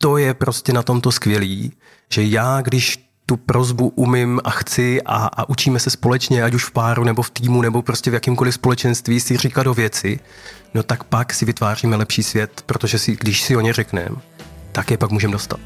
[0.03, 1.73] to je prostě na tomto skvělý,
[2.13, 6.65] že já, když tu prozbu umím a chci a, a učíme se společně, ať už
[6.65, 10.21] v páru nebo v týmu nebo prostě v jakýmkoliv společenství si říkat do věci,
[10.75, 14.17] no tak pak si vytváříme lepší svět, protože si, když si o ně řekneme,
[14.73, 15.61] tak je pak můžeme dostat.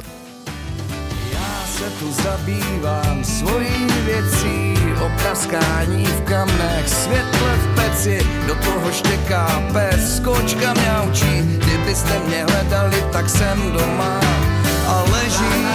[1.33, 4.66] Já se tu zabývám svojí věcí,
[5.09, 13.05] praskání v kamnech, světle v peci, do toho štěká pes, kočka mňaučí, kdybyste mě hledali,
[13.13, 14.21] tak jsem doma.
[14.87, 15.67] A leží.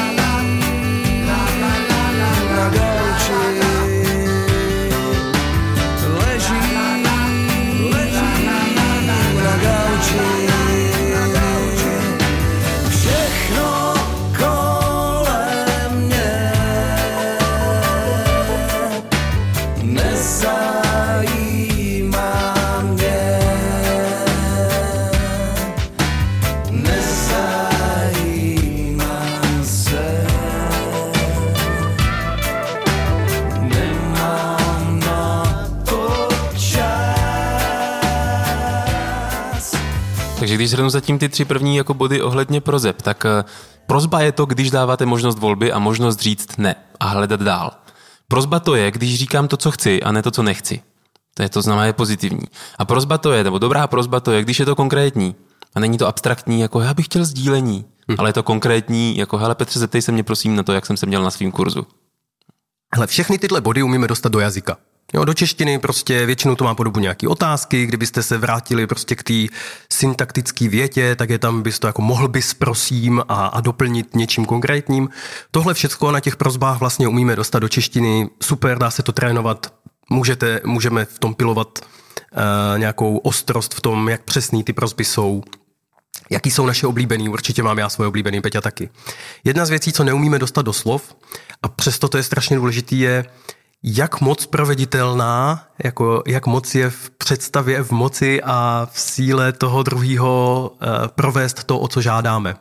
[2.56, 3.62] Na gauči.
[6.28, 6.62] Leží,
[7.92, 8.50] leží.
[9.44, 10.71] Na gauči.
[40.62, 43.44] Když zhrnu zatím ty tři první jako body ohledně prozeb, tak eh,
[43.88, 47.72] prozba je to, když dáváte možnost volby a možnost říct ne a hledat dál.
[48.28, 50.82] Prozba to je, když říkám to, co chci a ne to, co nechci.
[51.34, 52.46] To je to znamená je pozitivní.
[52.78, 55.36] A prozba to je, nebo dobrá prozba to je, když je to konkrétní.
[55.76, 58.16] A není to abstraktní, jako já bych chtěl sdílení, hm.
[58.18, 60.98] ale je to konkrétní, jako hele Petře, zeptej se mě prosím na to, jak jsem
[60.98, 61.88] se měl na svým kurzu.
[62.96, 64.78] Hele, všechny tyhle body umíme dostat do jazyka.
[65.14, 69.24] Jo, do češtiny prostě většinou to má podobu nějaké otázky, kdybyste se vrátili prostě k
[69.24, 69.34] té
[69.94, 74.46] syntaktické větě, tak je tam bys to jako mohl bys prosím a, a doplnit něčím
[74.46, 75.10] konkrétním.
[75.52, 79.74] Tohle všechno na těch prozbách vlastně umíme dostat do češtiny, super, dá se to trénovat,
[80.10, 85.44] můžete, můžeme v tom pilovat uh, nějakou ostrost v tom, jak přesný ty prozby jsou,
[86.30, 87.30] Jaký jsou naše oblíbený?
[87.30, 88.90] Určitě mám já svoje oblíbený, Peťa taky.
[89.44, 91.16] Jedna z věcí, co neumíme dostat do slov,
[91.64, 93.26] a přesto to je strašně důležitý, je
[93.84, 99.84] jak moc proveditelná, jako jak moc je v představě, v moci a v síle toho
[99.84, 102.56] druhého uh, provést to, o co žádáme.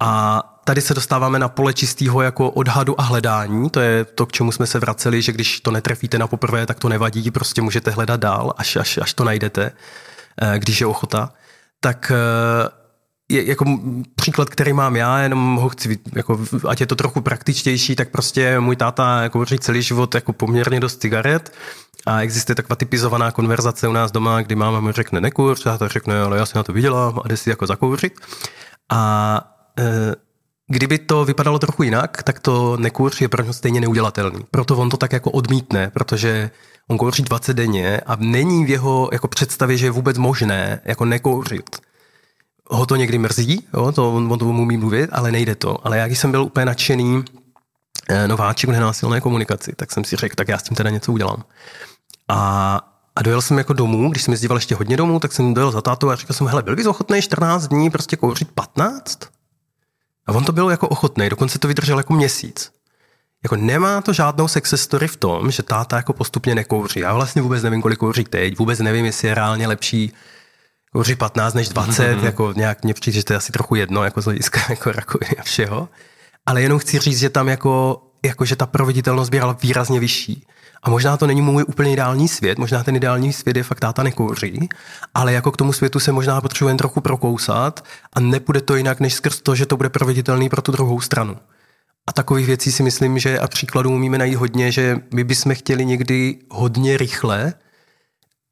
[0.00, 3.70] A tady se dostáváme na pole čistého jako odhadu a hledání.
[3.70, 6.78] To je to, k čemu jsme se vraceli, že když to netrefíte na poprvé, tak
[6.78, 9.72] to nevadí, prostě můžete hledat dál, až, až, až to najdete,
[10.42, 11.32] uh, když je ochota.
[11.80, 12.81] Tak uh,
[13.32, 13.64] je, jako
[14.14, 18.60] příklad, který mám já, jenom ho chci, jako, ať je to trochu praktičtější, tak prostě
[18.60, 21.52] můj táta jako celý život jako poměrně dost cigaret
[22.06, 26.22] a existuje taková typizovaná konverzace u nás doma, kdy máma mi řekne nekur, táta řekne,
[26.22, 28.12] ale já si na to vydělám a jde si jako zakouřit.
[28.92, 29.40] A
[29.78, 30.14] e,
[30.72, 34.44] Kdyby to vypadalo trochu jinak, tak to nekurš je pro něj stejně neudělatelný.
[34.50, 36.50] Proto on to tak jako odmítne, protože
[36.88, 41.04] on kouří 20 denně a není v jeho jako představě, že je vůbec možné jako
[41.04, 41.80] nekouřit
[42.70, 45.86] ho to někdy mrzí, jo, to, on to umí mluvit, ale nejde to.
[45.86, 47.24] Ale já, když jsem byl úplně nadšený
[48.08, 51.12] eh, nováček v nenásilné komunikaci, tak jsem si řekl, tak já s tím teda něco
[51.12, 51.44] udělám.
[52.28, 52.80] A,
[53.16, 55.80] a dojel jsem jako domů, když jsem jezdíval ještě hodně domů, tak jsem dojel za
[55.80, 59.18] tátou a říkal jsem, hele, byl bys ochotný 14 dní prostě kouřit 15?
[60.26, 62.72] A on to byl jako ochotný, dokonce to vydržel jako měsíc.
[63.42, 67.00] Jako nemá to žádnou success story v tom, že táta jako postupně nekouří.
[67.00, 70.12] Já vlastně vůbec nevím, kolik kouří teď, vůbec nevím, jestli je reálně lepší
[70.92, 72.24] kouří 15 než 20, mm-hmm.
[72.24, 75.36] jako nějak mě přijde, že to je asi trochu jedno, jako z hlediska jako rakoviny
[75.38, 75.88] a všeho.
[76.46, 80.46] Ale jenom chci říct, že tam jako, jako že ta proveditelnost byla výrazně vyšší.
[80.82, 84.02] A možná to není můj úplně ideální svět, možná ten ideální svět je fakt táta
[84.02, 84.68] nekouří,
[85.14, 89.14] ale jako k tomu světu se možná potřebujeme trochu prokousat a nepůjde to jinak, než
[89.14, 91.36] skrz to, že to bude proveditelný pro tu druhou stranu.
[92.06, 95.84] A takových věcí si myslím, že a příkladů umíme najít hodně, že my bychom chtěli
[95.84, 97.54] někdy hodně rychle,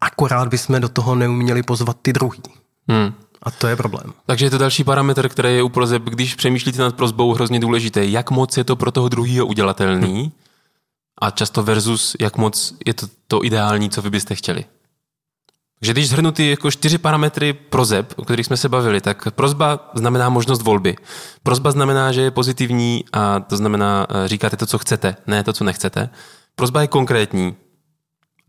[0.01, 2.43] akorát bychom do toho neuměli pozvat ty druhý.
[2.89, 3.15] Hmm.
[3.43, 4.13] A to je problém.
[4.27, 8.07] Takže je to další parametr, který je u prozeb, když přemýšlíte nad prozbou, hrozně důležité,
[8.07, 10.31] jak moc je to pro toho druhého udělatelný hmm.
[11.23, 14.65] a často versus, jak moc je to to ideální, co vy byste chtěli.
[15.81, 19.91] Takže když zhrnu ty jako čtyři parametry prozeb, o kterých jsme se bavili, tak prozba
[19.95, 20.97] znamená možnost volby.
[21.43, 25.53] Prozba znamená, že je pozitivní a to znamená, eh, říkáte to, co chcete, ne to,
[25.53, 26.11] co nechcete.
[26.55, 27.57] Prozba je konkrétní.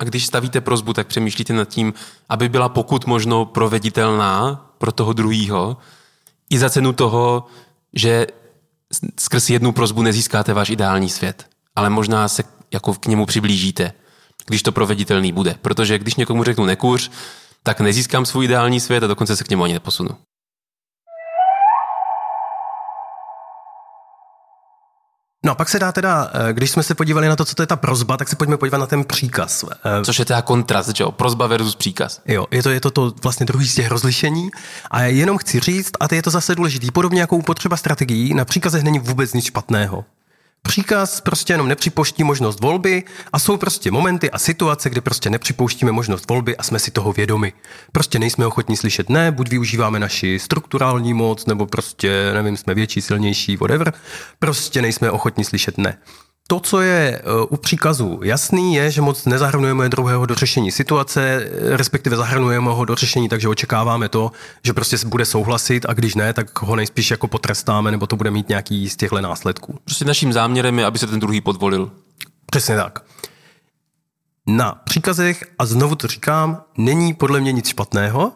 [0.01, 1.93] A když stavíte prozbu, tak přemýšlíte nad tím,
[2.29, 5.77] aby byla pokud možno proveditelná pro toho druhýho,
[6.49, 7.45] i za cenu toho,
[7.93, 8.27] že
[9.19, 13.93] skrz jednu prozbu nezískáte váš ideální svět, ale možná se jako k němu přiblížíte
[14.45, 15.55] když to proveditelný bude.
[15.61, 17.11] Protože když někomu řeknu nekuř,
[17.63, 20.09] tak nezískám svůj ideální svět a dokonce se k němu ani neposunu.
[25.45, 27.63] No a pak se dá teda, eh, když jsme se podívali na to, co to
[27.63, 29.65] je ta prozba, tak se pojďme podívat na ten příkaz.
[29.71, 31.11] Eh, Což je teda kontrast, že jo?
[31.11, 32.21] Prozba versus příkaz.
[32.27, 34.49] Jo, je to, je to, to vlastně druhý z těch rozlišení.
[34.91, 38.33] A jenom chci říct, a to je to zase důležitý, podobně jako u potřeba strategií,
[38.33, 40.05] na příkazech není vůbec nic špatného.
[40.61, 45.91] Příkaz prostě jenom nepřipouští možnost volby a jsou prostě momenty a situace, kdy prostě nepřipouštíme
[45.91, 47.53] možnost volby a jsme si toho vědomi.
[47.91, 53.01] Prostě nejsme ochotní slyšet ne, buď využíváme naši strukturální moc, nebo prostě, nevím, jsme větší,
[53.01, 53.93] silnější, whatever.
[54.39, 55.97] Prostě nejsme ochotní slyšet ne.
[56.51, 61.49] To, co je e, u příkazu jasný, je, že moc nezahrnujeme druhého do řešení situace,
[61.61, 64.31] respektive zahrnujeme ho do řešení, takže očekáváme to,
[64.63, 68.31] že prostě bude souhlasit a když ne, tak ho nejspíš jako potrestáme, nebo to bude
[68.31, 69.79] mít nějaký z těchto následků.
[69.85, 71.91] Prostě naším záměrem je, aby se ten druhý podvolil.
[72.45, 73.03] Přesně tak.
[74.47, 78.31] Na příkazech, a znovu to říkám, není podle mě nic špatného,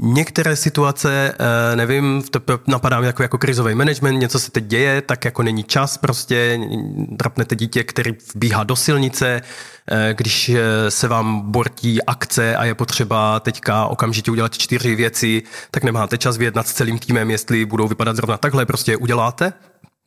[0.00, 5.24] Některé situace, eh, nevím, to napadá jako, jako krizový management, něco se teď děje, tak
[5.24, 6.60] jako není čas prostě,
[7.08, 9.42] drapnete dítě, který vbíhá do silnice,
[9.90, 15.42] eh, když eh, se vám bortí akce a je potřeba teďka okamžitě udělat čtyři věci,
[15.70, 19.52] tak nemáte čas vyjednat s celým týmem, jestli budou vypadat zrovna takhle, prostě uděláte.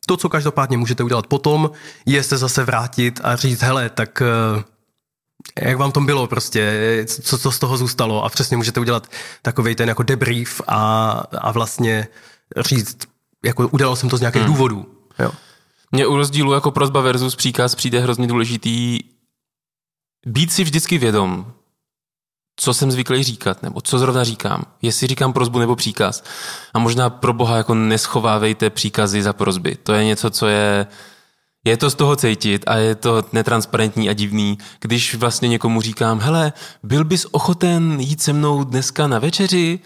[0.06, 1.70] To, co každopádně můžete udělat potom,
[2.06, 4.22] je se zase vrátit a říct, hele, tak
[5.60, 9.06] jak vám to bylo prostě, co, co z toho zůstalo a přesně můžete udělat
[9.42, 12.08] takový ten jako debrief a, a vlastně
[12.56, 12.98] říct,
[13.44, 14.52] jako udělal jsem to z nějakých hmm.
[14.52, 14.86] důvodů.
[15.18, 15.30] Jo.
[15.92, 18.98] Mně u rozdílu jako prozba versus příkaz přijde hrozně důležitý
[20.26, 21.52] být si vždycky vědom,
[22.56, 24.64] co jsem zvyklý říkat, nebo co zrovna říkám.
[24.82, 26.24] Jestli říkám prozbu nebo příkaz.
[26.74, 29.76] A možná pro boha jako neschovávejte příkazy za prozby.
[29.82, 30.86] To je něco, co je
[31.64, 36.20] je to z toho cítit a je to netransparentní a divný, když vlastně někomu říkám,
[36.20, 39.80] hele, byl bys ochoten jít se mnou dneska na večeři?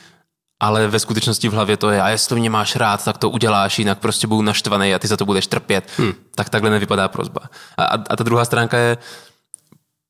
[0.61, 3.79] Ale ve skutečnosti v hlavě to je, a jestli mě máš rád, tak to uděláš,
[3.79, 5.91] jinak prostě budu naštvaný a ty za to budeš trpět.
[5.97, 6.13] Hmm.
[6.35, 7.41] Tak takhle nevypadá prozba.
[7.77, 8.99] A, a, a ta druhá stránka je,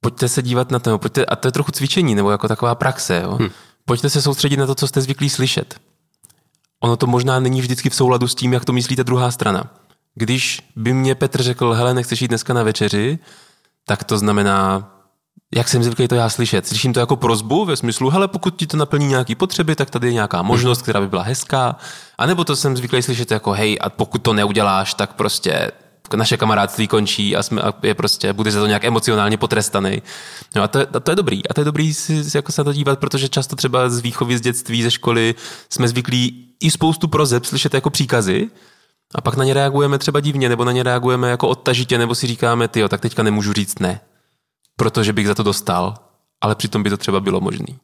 [0.00, 3.20] pojďte se dívat na to, pojďte, a to je trochu cvičení, nebo jako taková praxe.
[3.22, 3.30] Jo?
[3.30, 3.48] Hmm.
[3.84, 5.80] Pojďte se soustředit na to, co jste zvyklí slyšet.
[6.82, 9.64] Ono to možná není vždycky v souladu s tím, jak to myslí ta druhá strana.
[10.14, 13.18] Když by mě Petr řekl, hele, nechceš jít dneska na večeři,
[13.86, 14.92] tak to znamená,
[15.54, 16.66] jak jsem zvyklý to já slyšet.
[16.66, 20.06] Slyším to jako prozbu ve smyslu, hele, pokud ti to naplní nějaké potřeby, tak tady
[20.06, 21.76] je nějaká možnost, která by byla hezká.
[22.18, 25.70] A nebo to jsem zvyklý slyšet jako, hej, a pokud to neuděláš, tak prostě
[26.16, 30.02] naše kamarádství končí a, jsme, a je prostě, bude za to nějak emocionálně potrestaný.
[30.56, 31.48] No a to, a to je dobrý.
[31.48, 33.98] A to je dobrý si, si jako se na to dívat, protože často třeba z
[33.98, 35.34] výchovy, z dětství, ze školy
[35.70, 38.50] jsme zvyklí i spoustu prozeb slyšet jako příkazy,
[39.14, 42.26] a pak na ně reagujeme třeba divně, nebo na ně reagujeme jako odtažitě, nebo si
[42.26, 44.00] říkáme, ty tak teďka nemůžu říct ne,
[44.76, 45.94] protože bych za to dostal,
[46.40, 47.74] ale přitom by to třeba bylo možné.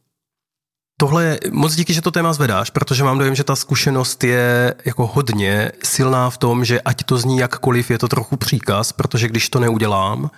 [1.00, 5.06] Tohle, moc díky, že to téma zvedáš, protože mám dojem, že ta zkušenost je jako
[5.06, 9.48] hodně silná v tom, že ať to zní jakkoliv, je to trochu příkaz, protože když
[9.48, 10.30] to neudělám,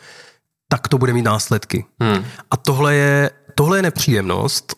[0.68, 1.85] tak to bude mít následky.
[2.00, 2.24] Hmm.
[2.50, 4.76] A tohle je tohle je nepříjemnost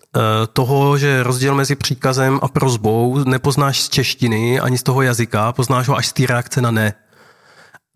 [0.53, 5.88] toho, že rozdíl mezi příkazem a prozbou nepoznáš z češtiny ani z toho jazyka, poznáš
[5.88, 6.94] ho až z té reakce na ne.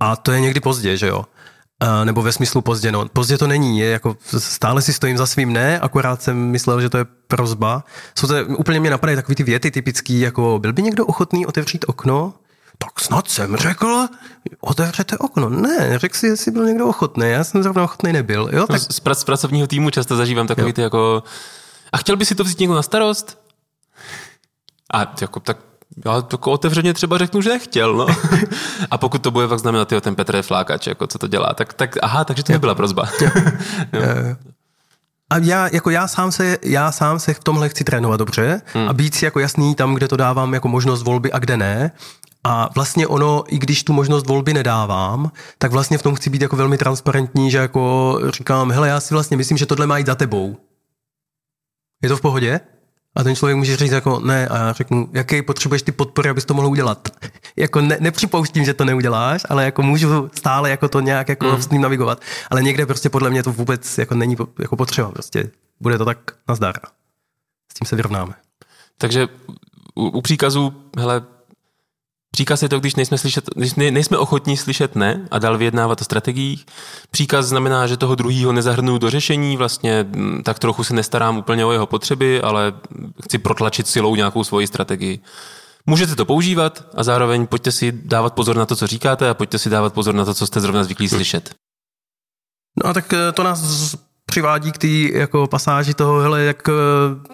[0.01, 1.25] A to je někdy pozdě, že jo?
[1.83, 3.09] Uh, nebo ve smyslu pozdě, no.
[3.09, 6.91] Pozdě to není, je jako stále si stojím za svým ne, akorát jsem myslel, že
[6.91, 7.85] to je prozba.
[8.19, 11.85] Jsou to, úplně mě napadají takový ty věty typický, jako byl by někdo ochotný otevřít
[11.89, 12.35] okno?
[12.79, 14.07] Tak snad jsem řekl,
[14.61, 15.49] otevřete okno.
[15.49, 18.51] Ne, řekl si, jestli byl někdo ochotný, já jsem zrovna ochotný nebyl.
[18.53, 18.67] Jo?
[18.67, 18.81] Tak...
[18.81, 20.73] Z, z pracovního týmu často zažívám takový jo.
[20.73, 21.23] ty jako,
[21.93, 23.39] a chtěl by si to vzít někdo na starost?
[24.95, 25.59] A jako, tak
[26.05, 28.07] já jako otevřeně třeba řeknu, že nechtěl, no.
[28.91, 31.55] A pokud to bude fakt znamenat, že ten Petr je flákač, jako co to dělá,
[31.55, 33.05] tak, tak aha, takže to nebyla prozba.
[35.31, 38.89] A já, jako já, sám se, já sám se v tomhle chci trénovat dobře hmm.
[38.89, 41.91] a být si jako jasný tam, kde to dávám jako možnost volby a kde ne.
[42.45, 46.43] A vlastně ono, i když tu možnost volby nedávám, tak vlastně v tom chci být
[46.43, 50.07] jako velmi transparentní, že jako říkám, hele, já si vlastně myslím, že tohle má jít
[50.07, 50.57] za tebou.
[52.07, 52.61] Je to v pohodě?
[53.17, 56.45] A ten člověk může říct jako ne a já řeknu, jaký potřebuješ ty podpory, abys
[56.45, 57.09] to mohl udělat.
[57.57, 61.63] jako ne, nepřipouštím, že to neuděláš, ale jako můžu stále jako to nějak jako mm.
[61.63, 62.21] s ním navigovat.
[62.51, 65.11] Ale někde prostě podle mě to vůbec jako není jako potřeba.
[65.11, 66.75] Prostě bude to tak nazdar.
[67.71, 68.35] S tím se vyrovnáme.
[68.99, 69.29] Takže
[69.95, 71.23] u, u příkazu, hele,
[72.37, 76.05] Příkaz je to, když nejsme, slyšet, když nejsme ochotní slyšet ne a dál vyjednávat o
[76.05, 76.67] strategiích.
[77.11, 81.65] Příkaz znamená, že toho druhého nezahrnu do řešení, vlastně mm, tak trochu se nestarám úplně
[81.65, 82.73] o jeho potřeby, ale
[83.25, 85.21] chci protlačit silou nějakou svoji strategii.
[85.87, 89.59] Můžete to používat a zároveň pojďte si dávat pozor na to, co říkáte a pojďte
[89.59, 91.55] si dávat pozor na to, co jste zrovna zvyklí slyšet.
[92.85, 93.97] No a tak eh, to nás
[94.27, 96.73] přivádí k té jako pasáži toho, hele, jak, eh,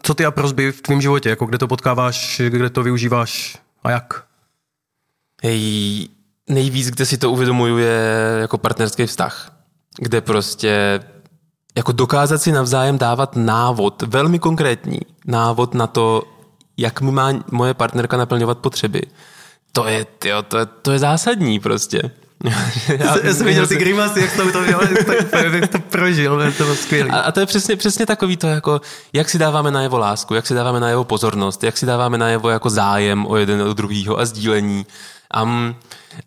[0.03, 3.91] co ty a prozby v tvém životě, jako kde to potkáváš, kde to využíváš a
[3.91, 4.32] jak?
[5.43, 6.09] Hej,
[6.49, 8.01] nejvíc, kde si to uvědomuju, je
[8.41, 9.53] jako partnerský vztah,
[9.99, 11.01] kde prostě
[11.77, 16.23] jako dokázat si navzájem dávat návod, velmi konkrétní návod na to,
[16.77, 19.03] jak mi má moje partnerka naplňovat potřeby.
[19.73, 22.11] To je, tyjo, to je, to je zásadní prostě.
[22.99, 24.63] já, já jsem viděl ty grimasy, jak to, to,
[25.39, 27.11] jak to prožil, to bylo skvělé.
[27.11, 28.81] A, a, to je přesně, přesně takový to, jako,
[29.13, 32.19] jak si dáváme na jeho lásku, jak si dáváme na jeho pozornost, jak si dáváme
[32.19, 34.87] na jeho jako zájem o jeden od druhého a sdílení.
[35.43, 35.75] Um,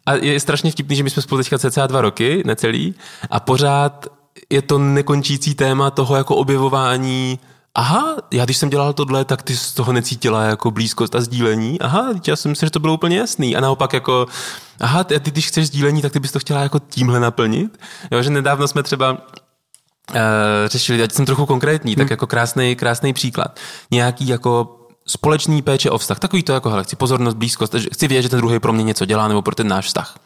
[0.05, 2.95] a je strašně vtipný, že my jsme spolu teďka cca dva roky, necelý,
[3.29, 4.05] a pořád
[4.49, 7.39] je to nekončící téma toho jako objevování
[7.75, 11.79] aha, já když jsem dělal tohle, tak ty z toho necítila jako blízkost a sdílení.
[11.79, 13.55] Aha, já jsem myslel, že to bylo úplně jasný.
[13.55, 14.25] A naopak jako,
[14.79, 17.79] aha, ty, ty když chceš sdílení, tak ty bys to chtěla jako tímhle naplnit.
[18.11, 19.17] Jo, že nedávno jsme třeba uh,
[20.65, 21.97] řešili, ať jsem trochu konkrétní, hmm.
[21.97, 23.59] tak jako krásný, krásný příklad.
[23.91, 26.19] Nějaký jako společný péče o vztah.
[26.19, 29.05] Takový to jako, hele, chci pozornost, blízkost, chci vědět, že ten druhý pro mě něco
[29.05, 30.17] dělá nebo pro ten náš vztah.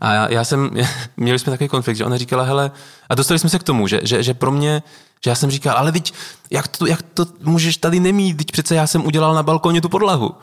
[0.00, 0.70] A já, já jsem,
[1.16, 2.70] měli jsme takový konflikt, že ona říkala, hele,
[3.08, 4.82] a dostali jsme se k tomu, že, že, že pro mě,
[5.24, 6.12] že já jsem říkal, ale teď,
[6.50, 9.88] jak to, jak to můžeš tady nemít, teď přece já jsem udělal na balkoně tu
[9.88, 10.34] podlahu.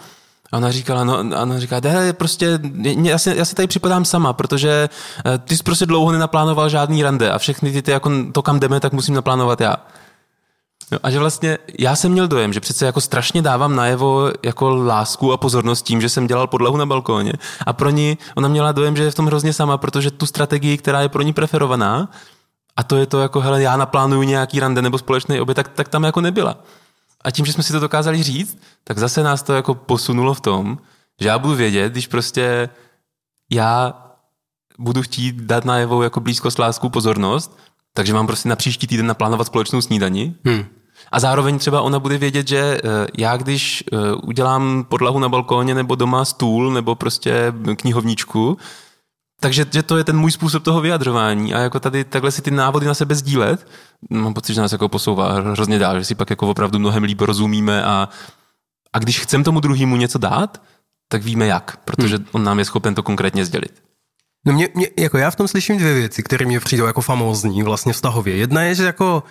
[0.51, 2.59] A ona říkala, no, a ona říká, ne, prostě,
[3.03, 4.89] já si, já si tady připadám sama, protože
[5.25, 8.59] eh, ty jsi prostě dlouho nenaplánoval žádný rande a všechny ty, ty jako to, kam
[8.59, 9.75] jdeme, tak musím naplánovat já.
[10.93, 14.75] No a že vlastně já jsem měl dojem, že přece jako strašně dávám najevo jako
[14.75, 17.33] lásku a pozornost tím, že jsem dělal podlahu na balkóně
[17.65, 20.77] a pro ní ona měla dojem, že je v tom hrozně sama, protože tu strategii,
[20.77, 22.09] která je pro ní preferovaná,
[22.75, 25.87] a to je to jako, hele, já naplánuju nějaký rande nebo společný oběd, tak, tak
[25.87, 26.57] tam jako nebyla.
[27.23, 30.41] A tím, že jsme si to dokázali říct, tak zase nás to jako posunulo v
[30.41, 30.77] tom,
[31.21, 32.69] že já budu vědět, když prostě
[33.51, 33.93] já
[34.79, 37.57] budu chtít dát najevo jako blízkost, lásku, pozornost,
[37.93, 40.35] takže mám prostě na příští týden naplánovat společnou snídani.
[40.45, 40.65] Hmm.
[41.11, 45.75] A zároveň třeba ona bude vědět, že eh, já když eh, udělám podlahu na balkóně
[45.75, 48.57] nebo doma stůl nebo prostě knihovničku,
[49.39, 52.51] takže že to je ten můj způsob toho vyjadřování a jako tady takhle si ty
[52.51, 53.67] návody na sebe sdílet,
[54.09, 57.21] mám pocit, že nás jako posouvá hrozně dál, že si pak jako opravdu mnohem líp
[57.21, 58.09] rozumíme a,
[58.93, 60.61] a když chcem tomu druhému něco dát,
[61.07, 62.25] tak víme jak, protože hmm.
[62.31, 63.83] on nám je schopen to konkrétně sdělit.
[64.45, 67.63] No mě, mě, jako já v tom slyším dvě věci, které mě přijdou jako famózní
[67.63, 68.35] vlastně vztahově.
[68.35, 69.23] Jedna je, že jako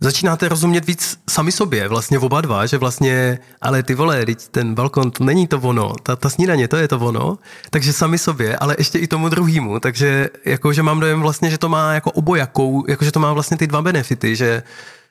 [0.00, 4.74] začínáte rozumět víc sami sobě, vlastně oba dva, že vlastně, ale ty vole, teď ten
[4.74, 7.38] balkon, to není to ono, ta, ta snídaně, to je to ono,
[7.70, 11.58] takže sami sobě, ale ještě i tomu druhému, takže jako, že mám dojem vlastně, že
[11.58, 14.62] to má jako obojakou, jako, že to má vlastně ty dva benefity, že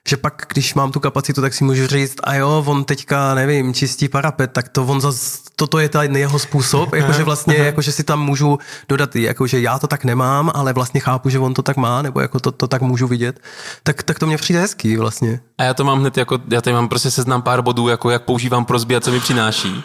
[0.07, 3.73] že pak, když mám tu kapacitu, tak si můžu říct, a jo, on teďka, nevím,
[3.73, 8.03] čistí parapet, tak to on zas, toto je ten jeho způsob, jakože vlastně, jakože si
[8.03, 11.77] tam můžu dodat, jakože já to tak nemám, ale vlastně chápu, že on to tak
[11.77, 13.39] má, nebo jako to, to tak můžu vidět,
[13.83, 15.39] tak, tak to mě přijde hezký vlastně.
[15.57, 18.23] A já to mám hned jako, já tady mám prostě seznam pár bodů, jako jak
[18.23, 19.83] používám prozby a co mi přináší.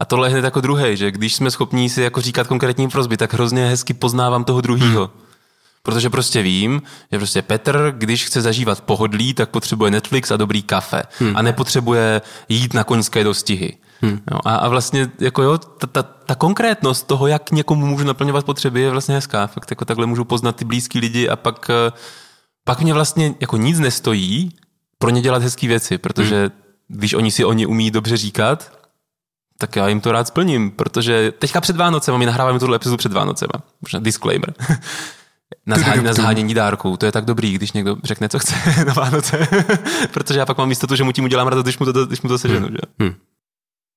[0.00, 3.16] A tohle je hned jako druhý, že když jsme schopní si jako říkat konkrétní prozby,
[3.16, 5.10] tak hrozně hezky poznávám toho druhého.
[5.14, 5.29] Hmm.
[5.82, 10.62] Protože prostě vím, že prostě Petr, když chce zažívat pohodlí, tak potřebuje Netflix a dobrý
[10.62, 11.02] kafe.
[11.18, 11.36] Hmm.
[11.36, 13.76] A nepotřebuje jít na koňské dostihy.
[14.00, 14.20] Hmm.
[14.30, 18.44] Jo, a, a vlastně jako jo, ta, ta, ta konkrétnost toho, jak někomu můžu naplňovat
[18.44, 19.46] potřeby, je vlastně hezká.
[19.46, 21.92] Fakt jako takhle můžu poznat ty blízký lidi a pak, eh,
[22.64, 24.56] pak mě vlastně jako nic nestojí
[24.98, 26.50] pro ně dělat hezké věci, protože hmm.
[26.88, 28.72] když oni si oni umí dobře říkat,
[29.58, 33.12] tak já jim to rád splním, protože teďka před Vánocem, my nahráváme tuhle epizodu před
[33.12, 33.48] Vánocem,
[33.82, 34.54] možná disclaimer.
[35.66, 36.96] na, zhání, na zhánění dárků.
[36.96, 39.48] To je tak dobrý, když někdo řekne, co chce na Vánoce.
[40.12, 42.28] protože já pak mám jistotu, že mu tím udělám radost, když mu to, když mu
[42.28, 42.66] to seženu.
[42.66, 42.76] Hmm.
[42.76, 42.80] Že?
[43.00, 43.12] Hmm.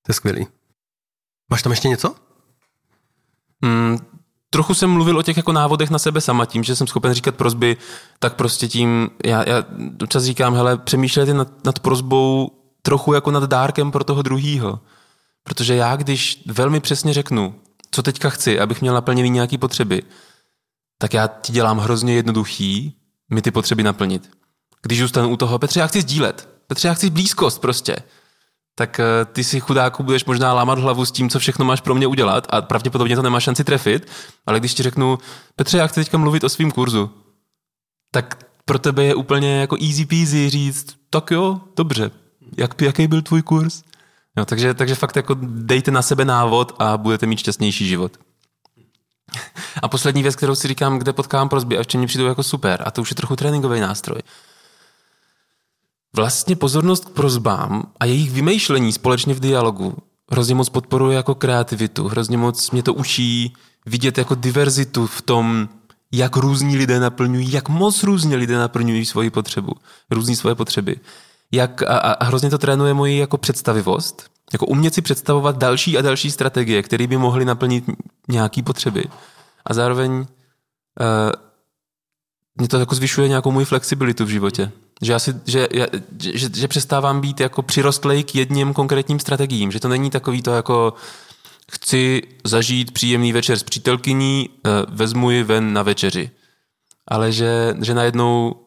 [0.06, 0.46] To je skvělý.
[1.50, 2.14] Máš tam ještě něco?
[3.64, 3.98] Hmm,
[4.50, 7.34] trochu jsem mluvil o těch jako návodech na sebe sama, tím, že jsem schopen říkat
[7.34, 7.76] prozby,
[8.18, 9.64] tak prostě tím, já, já
[10.08, 12.50] čas říkám, hele, přemýšlejte nad, nad prozbou
[12.82, 14.80] trochu jako nad dárkem pro toho druhýho.
[15.44, 17.54] Protože já, když velmi přesně řeknu,
[17.90, 20.02] co teďka chci, abych měl naplněný nějaký potřeby,
[20.98, 22.96] tak já ti dělám hrozně jednoduchý
[23.30, 24.30] mi ty potřeby naplnit.
[24.82, 26.48] Když zůstanu u toho, Petře, já chci sdílet.
[26.66, 27.96] Petře, já chci blízkost prostě.
[28.74, 31.94] Tak eh, ty si chudáku budeš možná lámat hlavu s tím, co všechno máš pro
[31.94, 34.10] mě udělat a pravděpodobně to nemá šanci trefit,
[34.46, 35.18] ale když ti řeknu,
[35.56, 37.10] Petře, já chci teďka mluvit o svém kurzu,
[38.10, 42.10] tak pro tebe je úplně jako easy peasy říct, tak jo, dobře,
[42.58, 43.82] jak, jaký byl tvůj kurz?
[44.38, 48.18] Jo, takže, takže fakt jako dejte na sebe návod a budete mít šťastnější život.
[49.82, 52.82] A poslední věc, kterou si říkám, kde potkávám prozby a čem mi přijdou jako super,
[52.86, 54.22] a to už je trochu tréninkový nástroj.
[56.16, 59.96] Vlastně pozornost k prozbám a jejich vymýšlení společně v dialogu
[60.30, 63.52] hrozně moc podporuje jako kreativitu, hrozně moc mě to učí
[63.86, 65.68] vidět jako diverzitu v tom,
[66.12, 69.72] jak různí lidé naplňují, jak moc různě lidé naplňují svoji potřebu,
[70.10, 70.96] různí svoje potřeby.
[71.52, 76.02] Jak, a, a hrozně to trénuje moji jako představivost, jako umět si představovat další a
[76.02, 77.84] další strategie, které by mohly naplnit
[78.28, 79.04] nějaké potřeby.
[79.66, 80.26] A zároveň uh,
[82.54, 84.72] mě to jako zvyšuje nějakou moji flexibilitu v životě.
[85.02, 89.72] Že, já si, že, že, že, že přestávám být jako přirostlej k jedním konkrétním strategiím.
[89.72, 90.94] Že to není takový to jako
[91.72, 96.30] chci zažít příjemný večer s přítelkyní, uh, vezmu ji ven na večeři.
[97.08, 98.63] Ale že, že najednou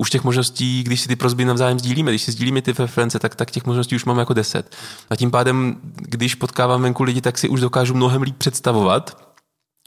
[0.00, 3.34] už těch možností, když si ty prozby navzájem sdílíme, když si sdílíme ty preference, tak,
[3.34, 4.76] tak těch možností už máme jako deset.
[5.10, 9.32] A tím pádem, když potkávám venku lidi, tak si už dokážu mnohem líp představovat,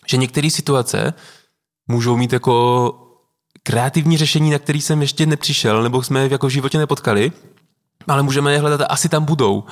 [0.08, 1.14] že některé situace
[1.88, 2.86] můžou mít jako
[3.64, 7.32] kreativní řešení, na který jsem ještě nepřišel, nebo jsme jako v životě nepotkali,
[8.08, 9.64] ale můžeme je hledat a asi tam budou.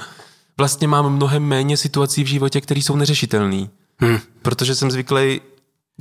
[0.57, 3.67] Vlastně mám mnohem méně situací v životě, které jsou neřešitelné.
[3.97, 4.19] Hmm.
[4.41, 5.41] Protože jsem zvyklý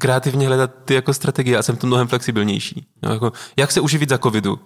[0.00, 2.86] kreativně hledat ty jako strategie a jsem to mnohem flexibilnější.
[3.02, 4.60] No, jako, jak se uživit za covidu?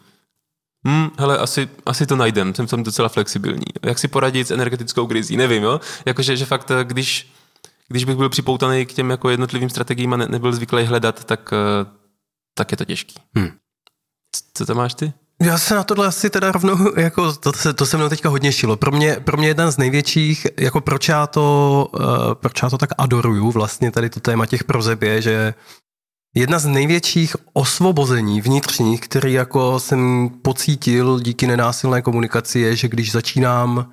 [0.88, 3.64] Hm, hele, asi, asi to najdem, jsem tam docela flexibilní.
[3.82, 5.36] Jak si poradit s energetickou krizí?
[5.36, 5.80] Nevím, jo?
[6.06, 7.32] Jakože, že fakt, eh, když,
[7.88, 11.50] když bych byl připoutaný k těm jako jednotlivým strategiím a ne, nebyl zvyklý hledat, tak,
[11.52, 11.86] eh,
[12.54, 13.14] tak je to těžký.
[13.38, 13.50] Hm.
[14.54, 15.12] Co to máš ty?
[15.42, 18.52] Já se na tohle asi teda rovnou, jako to, se, to se mnou teďka hodně
[18.52, 18.76] šilo.
[18.76, 22.78] Pro mě, pro mě jeden z největších, jako proč já to, uh, proč já to
[22.78, 25.54] tak adoruju, vlastně tady to téma těch prozeb je, že
[26.34, 33.12] jedna z největších osvobození vnitřních, který jako jsem pocítil díky nenásilné komunikaci, je, že když
[33.12, 33.92] začínám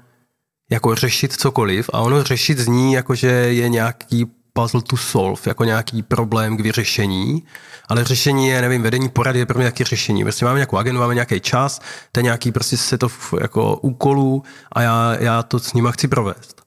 [0.72, 5.64] jako řešit cokoliv a ono řešit zní jako, že je nějaký puzzle to solve, jako
[5.64, 7.44] nějaký problém k vyřešení,
[7.90, 10.24] ale řešení je, nevím, vedení porady je pro mě nějaké řešení.
[10.24, 11.82] Prostě máme nějakou agendu, máme nějaký čas,
[12.12, 16.08] to je nějaký prostě set of jako úkolů a já, já to s nima chci
[16.08, 16.62] provést.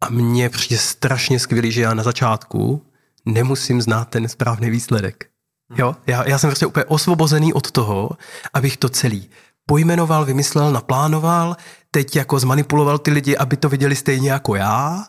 [0.00, 2.86] A mně přijde strašně skvělý, že já na začátku
[3.24, 5.26] nemusím znát ten správný výsledek.
[5.76, 5.96] Jo?
[6.06, 8.10] Já, já jsem prostě úplně osvobozený od toho,
[8.54, 9.30] abych to celý
[9.66, 11.56] pojmenoval, vymyslel, naplánoval,
[11.90, 15.04] teď jako zmanipuloval ty lidi, aby to viděli stejně jako já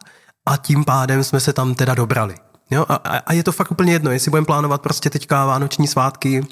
[0.48, 2.36] a tím pádem jsme se tam teda dobrali.
[2.72, 2.86] Jo?
[2.90, 6.48] A, a je to fakt úplně jedno, jestli budeme plánovat prostě teďka vánoční svátky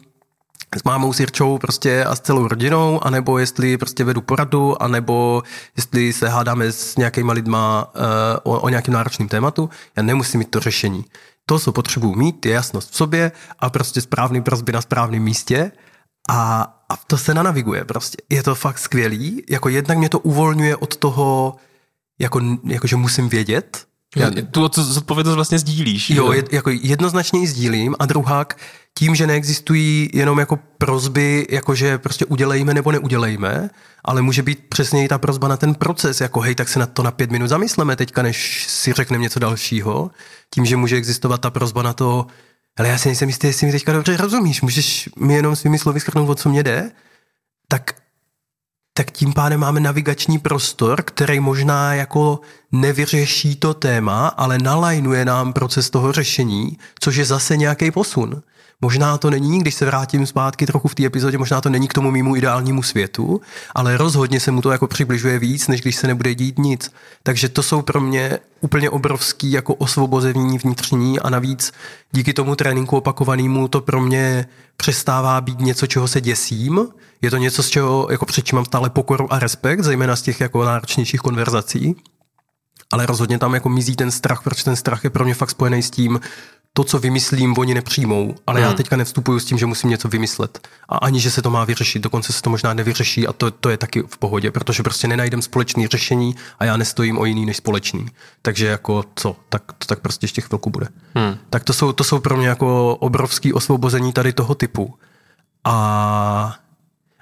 [0.80, 5.43] s mámou, s Jirčou prostě a s celou rodinou, anebo jestli prostě vedu poradu, anebo
[5.78, 10.52] jestli se hádáme s nějakýma lidma uh, o, o nějakém náročném tématu, já nemusím mít
[10.52, 11.06] to řešení.
[11.46, 15.72] To, co potřebuji mít, je jasnost v sobě a prostě správný prozby na správném místě
[16.30, 18.18] a, a to se nanaviguje prostě.
[18.30, 21.56] Je to fakt skvělý, jako jednak mě to uvolňuje od toho,
[22.20, 23.86] jako, jako že musím vědět,
[24.16, 26.09] já, tu zodpovědnost vlastně sdílíš.
[26.09, 28.57] Jo, je, jako jednoznačně ji sdílím a druhák
[28.97, 33.70] tím, že neexistují jenom jako prozby, jako že prostě udělejme nebo neudělejme,
[34.05, 36.86] ale může být přesně i ta prozba na ten proces, jako hej, tak se na
[36.86, 40.11] to na pět minut zamysleme teďka, než si řekneme něco dalšího.
[40.53, 42.28] Tím, že může existovat ta prozba na to,
[42.78, 45.99] ale já si nejsem jistý, jestli mi teďka dobře rozumíš, můžeš mi jenom svými slovy
[45.99, 46.91] schrnout, o co mě jde,
[47.68, 47.95] tak
[48.98, 52.39] tak tím pádem máme navigační prostor, který možná jako
[52.72, 58.41] nevyřeší to téma, ale nalajnuje nám proces toho řešení, což je zase nějaký posun.
[58.82, 61.93] Možná to není, když se vrátím zpátky trochu v té epizodě, možná to není k
[61.93, 63.41] tomu mýmu ideálnímu světu,
[63.76, 66.91] ale rozhodně se mu to jako přibližuje víc, než když se nebude dít nic.
[67.23, 71.73] Takže to jsou pro mě úplně obrovský jako osvobození vnitřní a navíc
[72.11, 74.45] díky tomu tréninku opakovanému to pro mě
[74.78, 76.88] přestává být něco, čeho se děsím.
[77.21, 80.41] Je to něco, z čeho jako před mám stále pokoru a respekt, zejména z těch
[80.41, 81.95] jako náročnějších konverzací
[82.91, 85.84] ale rozhodně tam jako mizí ten strach, protože ten strach je pro mě fakt spojený
[85.84, 86.19] s tím,
[86.78, 88.69] to, co vymyslím, oni nepřijmou, ale hmm.
[88.69, 90.67] já teďka nevstupuju s tím, že musím něco vymyslet.
[90.89, 93.69] A ani, že se to má vyřešit, dokonce se to možná nevyřeší a to, to
[93.69, 97.57] je taky v pohodě, protože prostě nenajdem společný řešení a já nestojím o jiný než
[97.57, 98.05] společný.
[98.41, 100.88] Takže jako co, tak to tak prostě ještě chvilku bude.
[101.15, 101.38] Hmm.
[101.49, 104.93] Tak to jsou, to jsou pro mě jako obrovský osvobození tady toho typu.
[105.63, 106.55] A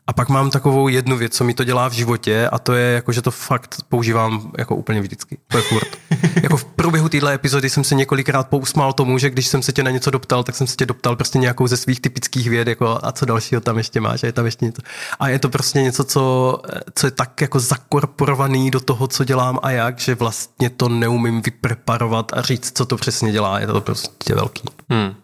[0.08, 2.94] a pak mám takovou jednu věc, co mi to dělá v životě a to je
[2.94, 5.38] jako, že to fakt používám jako úplně vždycky.
[5.48, 5.98] To je furt.
[6.44, 9.84] jako v průběhu téhle epizody jsem se několikrát pousmál tomu, že když jsem se tě
[9.84, 13.00] na něco doptal, tak jsem se tě doptal prostě nějakou ze svých typických věd, jako
[13.04, 14.82] a co dalšího tam ještě máš, a je tam ještě něco.
[15.20, 16.58] A je to prostě něco, co,
[16.96, 21.42] co je tak jako zakorporovaný do toho, co dělám a jak, že vlastně to neumím
[21.42, 23.60] vypreparovat a říct, co to přesně dělá.
[23.60, 24.64] Je to prostě velký.
[24.90, 25.16] Hmm.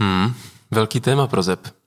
[0.00, 0.34] Hmm.
[0.70, 1.79] Velký téma pro Zep.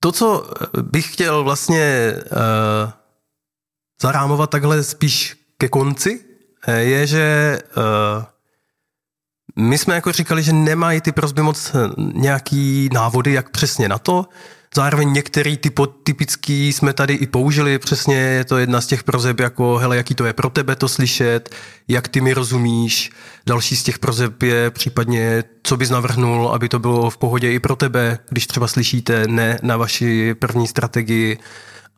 [0.00, 0.50] To, co
[0.82, 2.90] bych chtěl vlastně uh,
[4.02, 6.24] zarámovat takhle spíš ke konci,
[6.66, 8.24] eh, je, že uh,
[9.56, 14.26] my jsme jako říkali, že nemají ty prozby moc nějaký návody, jak přesně na to.
[14.74, 19.40] Zároveň některý typo, typický jsme tady i použili, přesně je to jedna z těch prozeb,
[19.40, 21.54] jako hele, jaký to je pro tebe to slyšet,
[21.88, 23.10] jak ty mi rozumíš.
[23.46, 27.58] Další z těch prozeb je případně, co bys navrhnul, aby to bylo v pohodě i
[27.58, 31.38] pro tebe, když třeba slyšíte ne na vaši první strategii.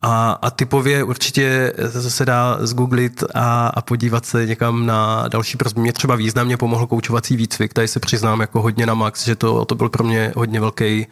[0.02, 1.72] A, a typově určitě
[2.08, 5.80] se dá zgooglit a, a podívat se někam na další prozby.
[5.80, 9.64] Mě třeba významně pomohl koučovací výcvik, tady se přiznám jako hodně na max, že to,
[9.64, 11.06] to byl pro mě hodně velký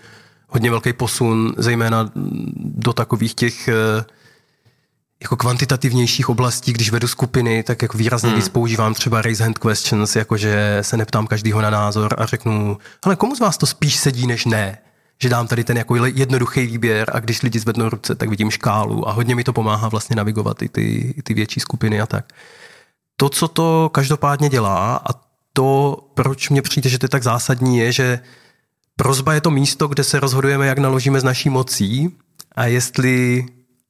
[0.48, 2.10] hodně velký posun, zejména
[2.56, 4.04] do takových těch eh,
[5.22, 8.38] jako kvantitativnějších oblastí, když vedu skupiny, tak jako výrazně hmm.
[8.38, 13.16] víc používám třeba raise hand questions, jakože se neptám každýho na názor a řeknu, ale
[13.16, 14.78] komu z vás to spíš sedí než ne?
[15.22, 19.08] Že dám tady ten jako jednoduchý výběr a když lidi zvednou ruce, tak vidím škálu
[19.08, 22.32] a hodně mi to pomáhá vlastně navigovat i ty, i ty větší skupiny a tak.
[23.16, 25.20] To, co to každopádně dělá a
[25.52, 28.20] to, proč mně přijde, že to je tak zásadní, je, že
[28.98, 32.16] Prozba je to místo, kde se rozhodujeme, jak naložíme s naší mocí
[32.56, 33.46] a jestli,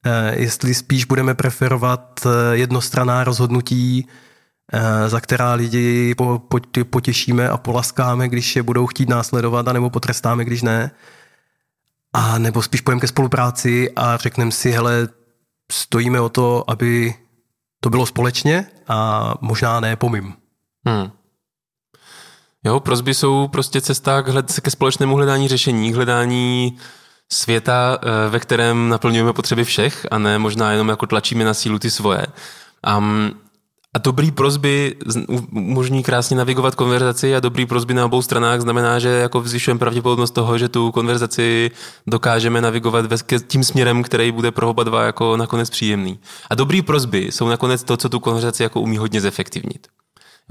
[0.07, 4.07] eh, jestli spíš budeme preferovat eh, jednostranná rozhodnutí,
[4.73, 6.15] eh, za která lidi
[6.91, 10.91] potěšíme a polaskáme, když je budou chtít následovat, anebo potrestáme, když ne.
[12.13, 15.09] A nebo spíš pojďme ke spolupráci a řekneme si, hele,
[15.73, 17.15] stojíme o to, aby
[17.81, 20.35] to bylo společně a možná ne pomím.
[20.87, 21.18] Hmm.
[22.65, 24.25] Jo, prozby jsou prostě cesta
[24.63, 26.79] ke společnému hledání řešení, hledání
[27.33, 31.79] světa, eh, ve kterém naplňujeme potřeby všech a ne možná jenom jako tlačíme na sílu
[31.79, 32.27] ty svoje.
[32.99, 33.33] Um,
[33.95, 34.97] a dobrý prozby
[35.53, 40.31] umožní krásně navigovat konverzaci a dobrý prozby na obou stranách znamená, že jako zvyšujeme pravděpodobnost
[40.31, 41.71] toho, že tu konverzaci
[42.07, 43.05] dokážeme navigovat
[43.47, 46.19] tím směrem, který bude pro oba dva jako nakonec příjemný.
[46.51, 49.87] A dobrý prozby jsou nakonec to, co tu konverzaci jako umí hodně zefektivnit.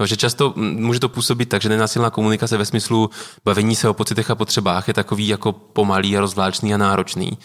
[0.00, 3.10] Jo, že často může to působit tak, že nenásilná komunikace ve smyslu
[3.44, 7.38] bavení se o pocitech a potřebách je takový jako pomalý a rozvláčný a náročný.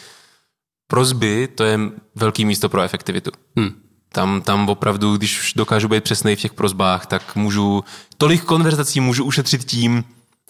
[0.88, 1.80] Prozby to je
[2.16, 3.32] velký místo pro efektivitu.
[3.58, 3.72] Hmm.
[4.12, 7.84] Tam, tam opravdu, když už dokážu být přesný v těch prozbách, tak můžu,
[8.18, 10.04] tolik konverzací můžu ušetřit tím,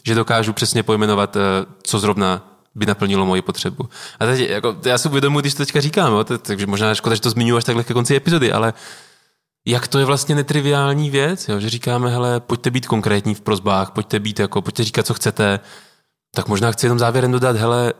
[0.06, 1.40] že dokážu přesně pojmenovat, eh,
[1.84, 3.90] co zrovna by naplnilo moji potřebu.
[4.20, 7.22] A teď, jako, já si uvědomuji, když to teďka říkám, jo, takže možná škoda, že
[7.22, 8.74] to zmiňuji až takhle ke konci epizody, ale
[9.68, 11.60] jak to je vlastně netriviální věc, jo?
[11.60, 15.60] že říkáme, hele, pojďte být konkrétní v prozbách, pojďte být jako, pojďte říkat, co chcete,
[16.36, 17.94] tak možná chci jenom závěrem dodat, hele,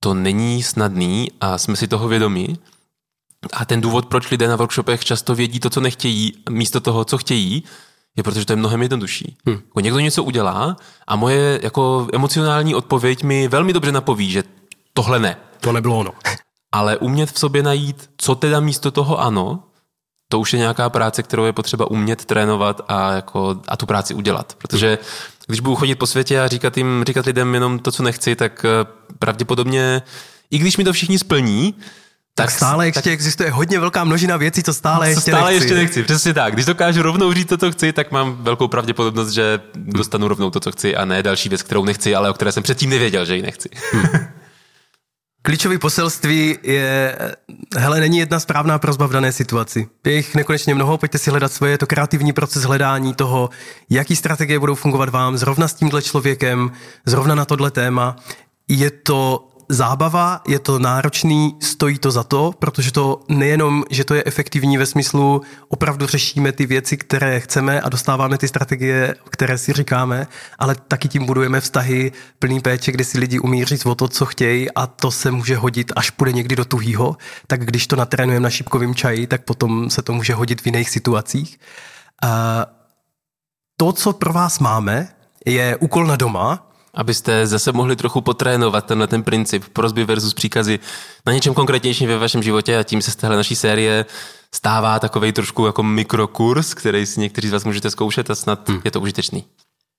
[0.00, 2.58] to není snadný a jsme si toho vědomí.
[3.52, 7.18] A ten důvod, proč lidé na workshopech často vědí to, co nechtějí, místo toho, co
[7.18, 7.64] chtějí,
[8.16, 9.36] je protože to je mnohem jednodušší.
[9.46, 9.60] Hmm.
[9.80, 10.76] Někdo něco udělá
[11.06, 14.44] a moje jako emocionální odpověď mi velmi dobře napoví, že
[14.92, 15.36] tohle ne.
[15.60, 16.12] To nebylo ono.
[16.72, 19.67] Ale umět v sobě najít, co teda místo toho ano,
[20.28, 24.14] to už je nějaká práce, kterou je potřeba umět trénovat a, jako, a tu práci
[24.14, 24.54] udělat.
[24.58, 24.98] Protože
[25.46, 28.64] když budu chodit po světě a říkat, jim, říkat lidem jenom to, co nechci, tak
[28.64, 28.86] eh,
[29.18, 30.02] pravděpodobně,
[30.50, 31.74] i když mi to všichni splní,
[32.34, 35.50] tak, tak stále ještě tak, existuje hodně velká množina věcí, co stále co ještě stále
[35.50, 35.64] nechci.
[35.64, 36.02] ještě nechci.
[36.02, 36.52] Přesně tak.
[36.52, 40.60] Když dokážu rovnou říct to, co chci, tak mám velkou pravděpodobnost, že dostanu rovnou to,
[40.60, 43.36] co chci a ne další věc, kterou nechci, ale o které jsem předtím nevěděl, že
[43.36, 43.68] ji nechci.
[43.92, 44.06] Hmm.
[45.48, 47.18] Klíčové poselství je,
[47.76, 49.88] hele, není jedna správná prozba v dané situaci.
[50.06, 53.50] Je jich nekonečně mnoho, pojďte si hledat svoje, je to kreativní proces hledání toho,
[53.90, 56.70] jaký strategie budou fungovat vám, zrovna s tímhle člověkem,
[57.06, 58.16] zrovna na tohle téma.
[58.68, 64.14] Je to zábava, je to náročný, stojí to za to, protože to nejenom, že to
[64.14, 69.58] je efektivní ve smyslu, opravdu řešíme ty věci, které chceme a dostáváme ty strategie, které
[69.58, 70.26] si říkáme,
[70.58, 74.26] ale taky tím budujeme vztahy plný péče, kde si lidi umí říct o to, co
[74.26, 77.16] chtějí a to se může hodit, až půjde někdy do tuhýho,
[77.46, 80.90] tak když to natrénujeme na šipkovém čaji, tak potom se to může hodit v jiných
[80.90, 81.60] situacích.
[82.22, 82.66] A
[83.76, 85.08] to, co pro vás máme,
[85.46, 90.78] je úkol na doma, abyste zase mohli trochu potrénovat tenhle ten princip prozby versus příkazy
[91.26, 94.06] na něčem konkrétnějším ve vašem životě a tím se z téhle naší série
[94.54, 98.80] stává takový trošku jako mikrokurs, který si někteří z vás můžete zkoušet a snad hmm.
[98.84, 99.44] je to užitečný.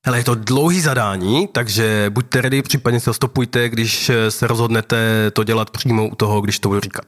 [0.06, 5.44] Hele, je to dlouhý zadání, takže buďte ready, případně se stopujte, když se rozhodnete to
[5.44, 7.06] dělat přímo u toho, když to budu říkat.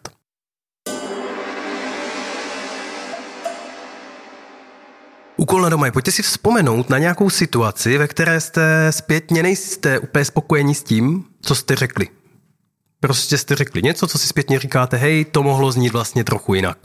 [5.38, 10.00] Úkol na doma je, pojďte si vzpomenout na nějakou situaci, ve které jste zpětně nejste
[10.00, 12.10] úplně spokojení s tím, co jste řekli.
[13.00, 16.78] Prostě jste řekli něco, co si zpětně říkáte, hej, to mohlo znít vlastně trochu jinak.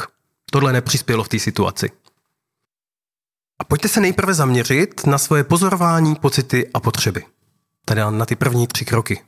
[0.51, 1.91] Tohle nepřispělo v té situaci.
[3.59, 7.25] A pojďte se nejprve zaměřit na svoje pozorování, pocity a potřeby.
[7.85, 9.23] Tady na ty první tři kroky.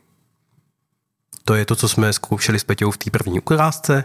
[1.44, 4.04] To je to, co jsme zkoušeli s Peťou v té první ukázce.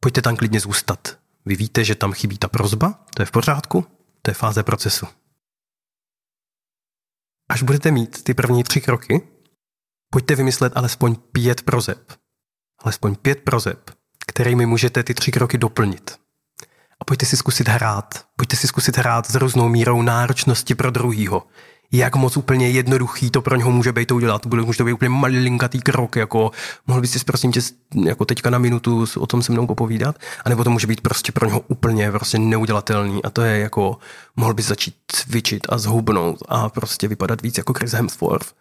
[0.00, 1.16] Pojďte tam klidně zůstat.
[1.46, 3.86] Vy víte, že tam chybí ta prozba, to je v pořádku,
[4.22, 5.06] to je fáze procesu.
[7.50, 9.28] Až budete mít ty první tři kroky,
[10.10, 12.12] pojďte vymyslet alespoň pět prozeb.
[12.78, 13.90] Alespoň pět prozeb,
[14.26, 16.20] kterými můžete ty tři kroky doplnit.
[17.00, 18.26] A pojďte si zkusit hrát.
[18.36, 21.46] Pojďte si zkusit hrát s různou mírou náročnosti pro druhýho
[21.92, 24.46] jak moc úplně jednoduchý to pro něho může být to udělat.
[24.46, 26.50] Bude, může to být úplně malinkatý krok, jako
[26.86, 27.60] mohl bys si prosím tě
[28.04, 31.46] jako teďka na minutu o tom se mnou popovídat, anebo to může být prostě pro
[31.46, 33.98] něho úplně prostě neudělatelný a to je jako
[34.36, 38.54] mohl bys začít cvičit a zhubnout a prostě vypadat víc jako Chris Hemsworth.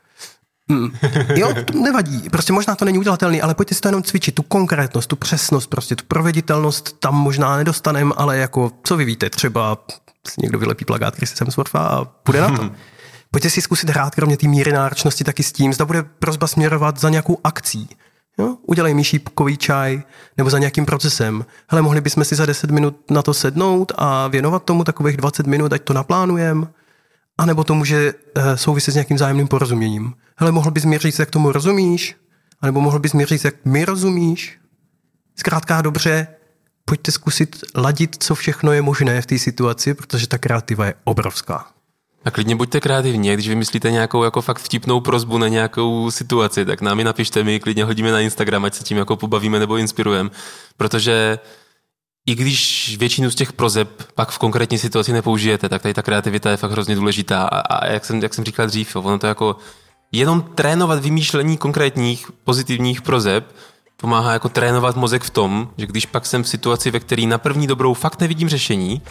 [0.69, 0.91] Hmm.
[1.35, 2.29] Jo, to nevadí.
[2.29, 5.67] Prostě možná to není udělatelný, ale pojďte si to jenom cvičit, tu konkrétnost, tu přesnost,
[5.67, 9.77] prostě tu proveditelnost tam možná nedostaneme, ale jako, co vy víte, třeba
[10.41, 12.69] někdo vylepí plagát Chris Hemswortha a půjde na to.
[13.31, 16.99] Pojďte si zkusit hrát kromě té míry náročnosti taky s tím, zda bude prozba směrovat
[16.99, 17.89] za nějakou akcí.
[18.39, 18.57] Jo?
[18.67, 20.01] Udělej mi šípkový čaj
[20.37, 21.45] nebo za nějakým procesem.
[21.67, 25.47] Hele, mohli bychom si za 10 minut na to sednout a věnovat tomu takových 20
[25.47, 26.67] minut, ať to naplánujeme.
[27.37, 30.13] A nebo to může uh, souviset s nějakým zájemným porozuměním.
[30.37, 32.15] Hele, mohl bys mi říct, jak tomu rozumíš?
[32.61, 34.59] A nebo mohl bys mi říct, jak mi rozumíš?
[35.35, 36.27] Zkrátka dobře,
[36.85, 41.67] pojďte zkusit ladit, co všechno je možné v té situaci, protože ta kreativa je obrovská.
[42.29, 46.81] A klidně buďte kreativní, když vymyslíte nějakou jako fakt vtipnou prozbu na nějakou situaci, tak
[46.81, 50.29] nám ji napište, my klidně hodíme na Instagram, ať se tím jako pobavíme nebo inspirujeme.
[50.77, 51.39] Protože
[52.25, 56.49] i když většinu z těch prozeb pak v konkrétní situaci nepoužijete, tak tady ta kreativita
[56.49, 57.43] je fakt hrozně důležitá.
[57.43, 59.55] A, a jak, jsem, jak jsem říkal dřív, ono to jako
[60.11, 63.55] jenom trénovat vymýšlení konkrétních pozitivních prozeb
[63.97, 67.37] pomáhá jako trénovat mozek v tom, že když pak jsem v situaci, ve které na
[67.37, 69.01] první dobrou fakt nevidím řešení,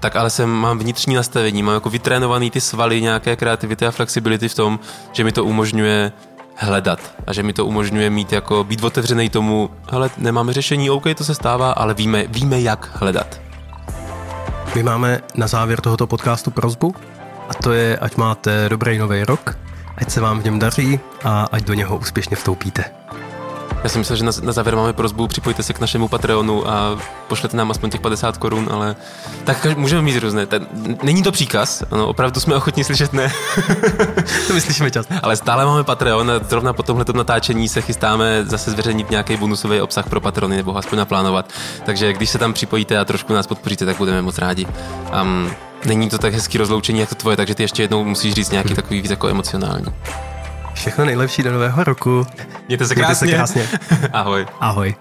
[0.00, 4.48] tak ale jsem, mám vnitřní nastavení, mám jako vytrénovaný ty svaly nějaké kreativity a flexibility
[4.48, 4.80] v tom,
[5.12, 6.12] že mi to umožňuje
[6.56, 11.04] hledat a že mi to umožňuje mít jako být otevřený tomu, hele, nemáme řešení, OK,
[11.14, 13.40] to se stává, ale víme, víme, jak hledat.
[14.74, 16.94] My máme na závěr tohoto podcastu prozbu
[17.48, 19.58] a to je, ať máte dobrý nový rok,
[19.96, 22.84] ať se vám v něm daří a ať do něho úspěšně vstoupíte.
[23.84, 26.98] Já si myslel, že na, na závěr máme prozbu, připojte se k našemu Patreonu a
[27.28, 28.96] pošlete nám aspoň těch 50 korun, ale
[29.44, 30.46] tak můžeme mít různé.
[30.46, 30.66] Ten,
[31.02, 33.32] není to příkaz, ano, opravdu jsme ochotní slyšet ne.
[34.46, 35.06] to my slyšíme čas.
[35.22, 39.80] Ale stále máme Patreon a zrovna po tomhle natáčení se chystáme zase zveřejnit nějaký bonusový
[39.80, 41.52] obsah pro patrony nebo aspoň naplánovat.
[41.84, 44.66] Takže když se tam připojíte a trošku nás podpoříte, tak budeme moc rádi.
[45.22, 45.50] Um,
[45.84, 49.00] není to tak hezký rozloučení jako tvoje, takže ty ještě jednou musíš říct nějaký takový
[49.02, 49.86] víc jako emocionální.
[50.80, 52.26] Všechno nejlepší do nového roku.
[52.68, 53.26] Mějte se krásně.
[53.26, 53.78] Mějte se krásně.
[54.12, 54.46] Ahoj.
[54.60, 54.94] Ahoj.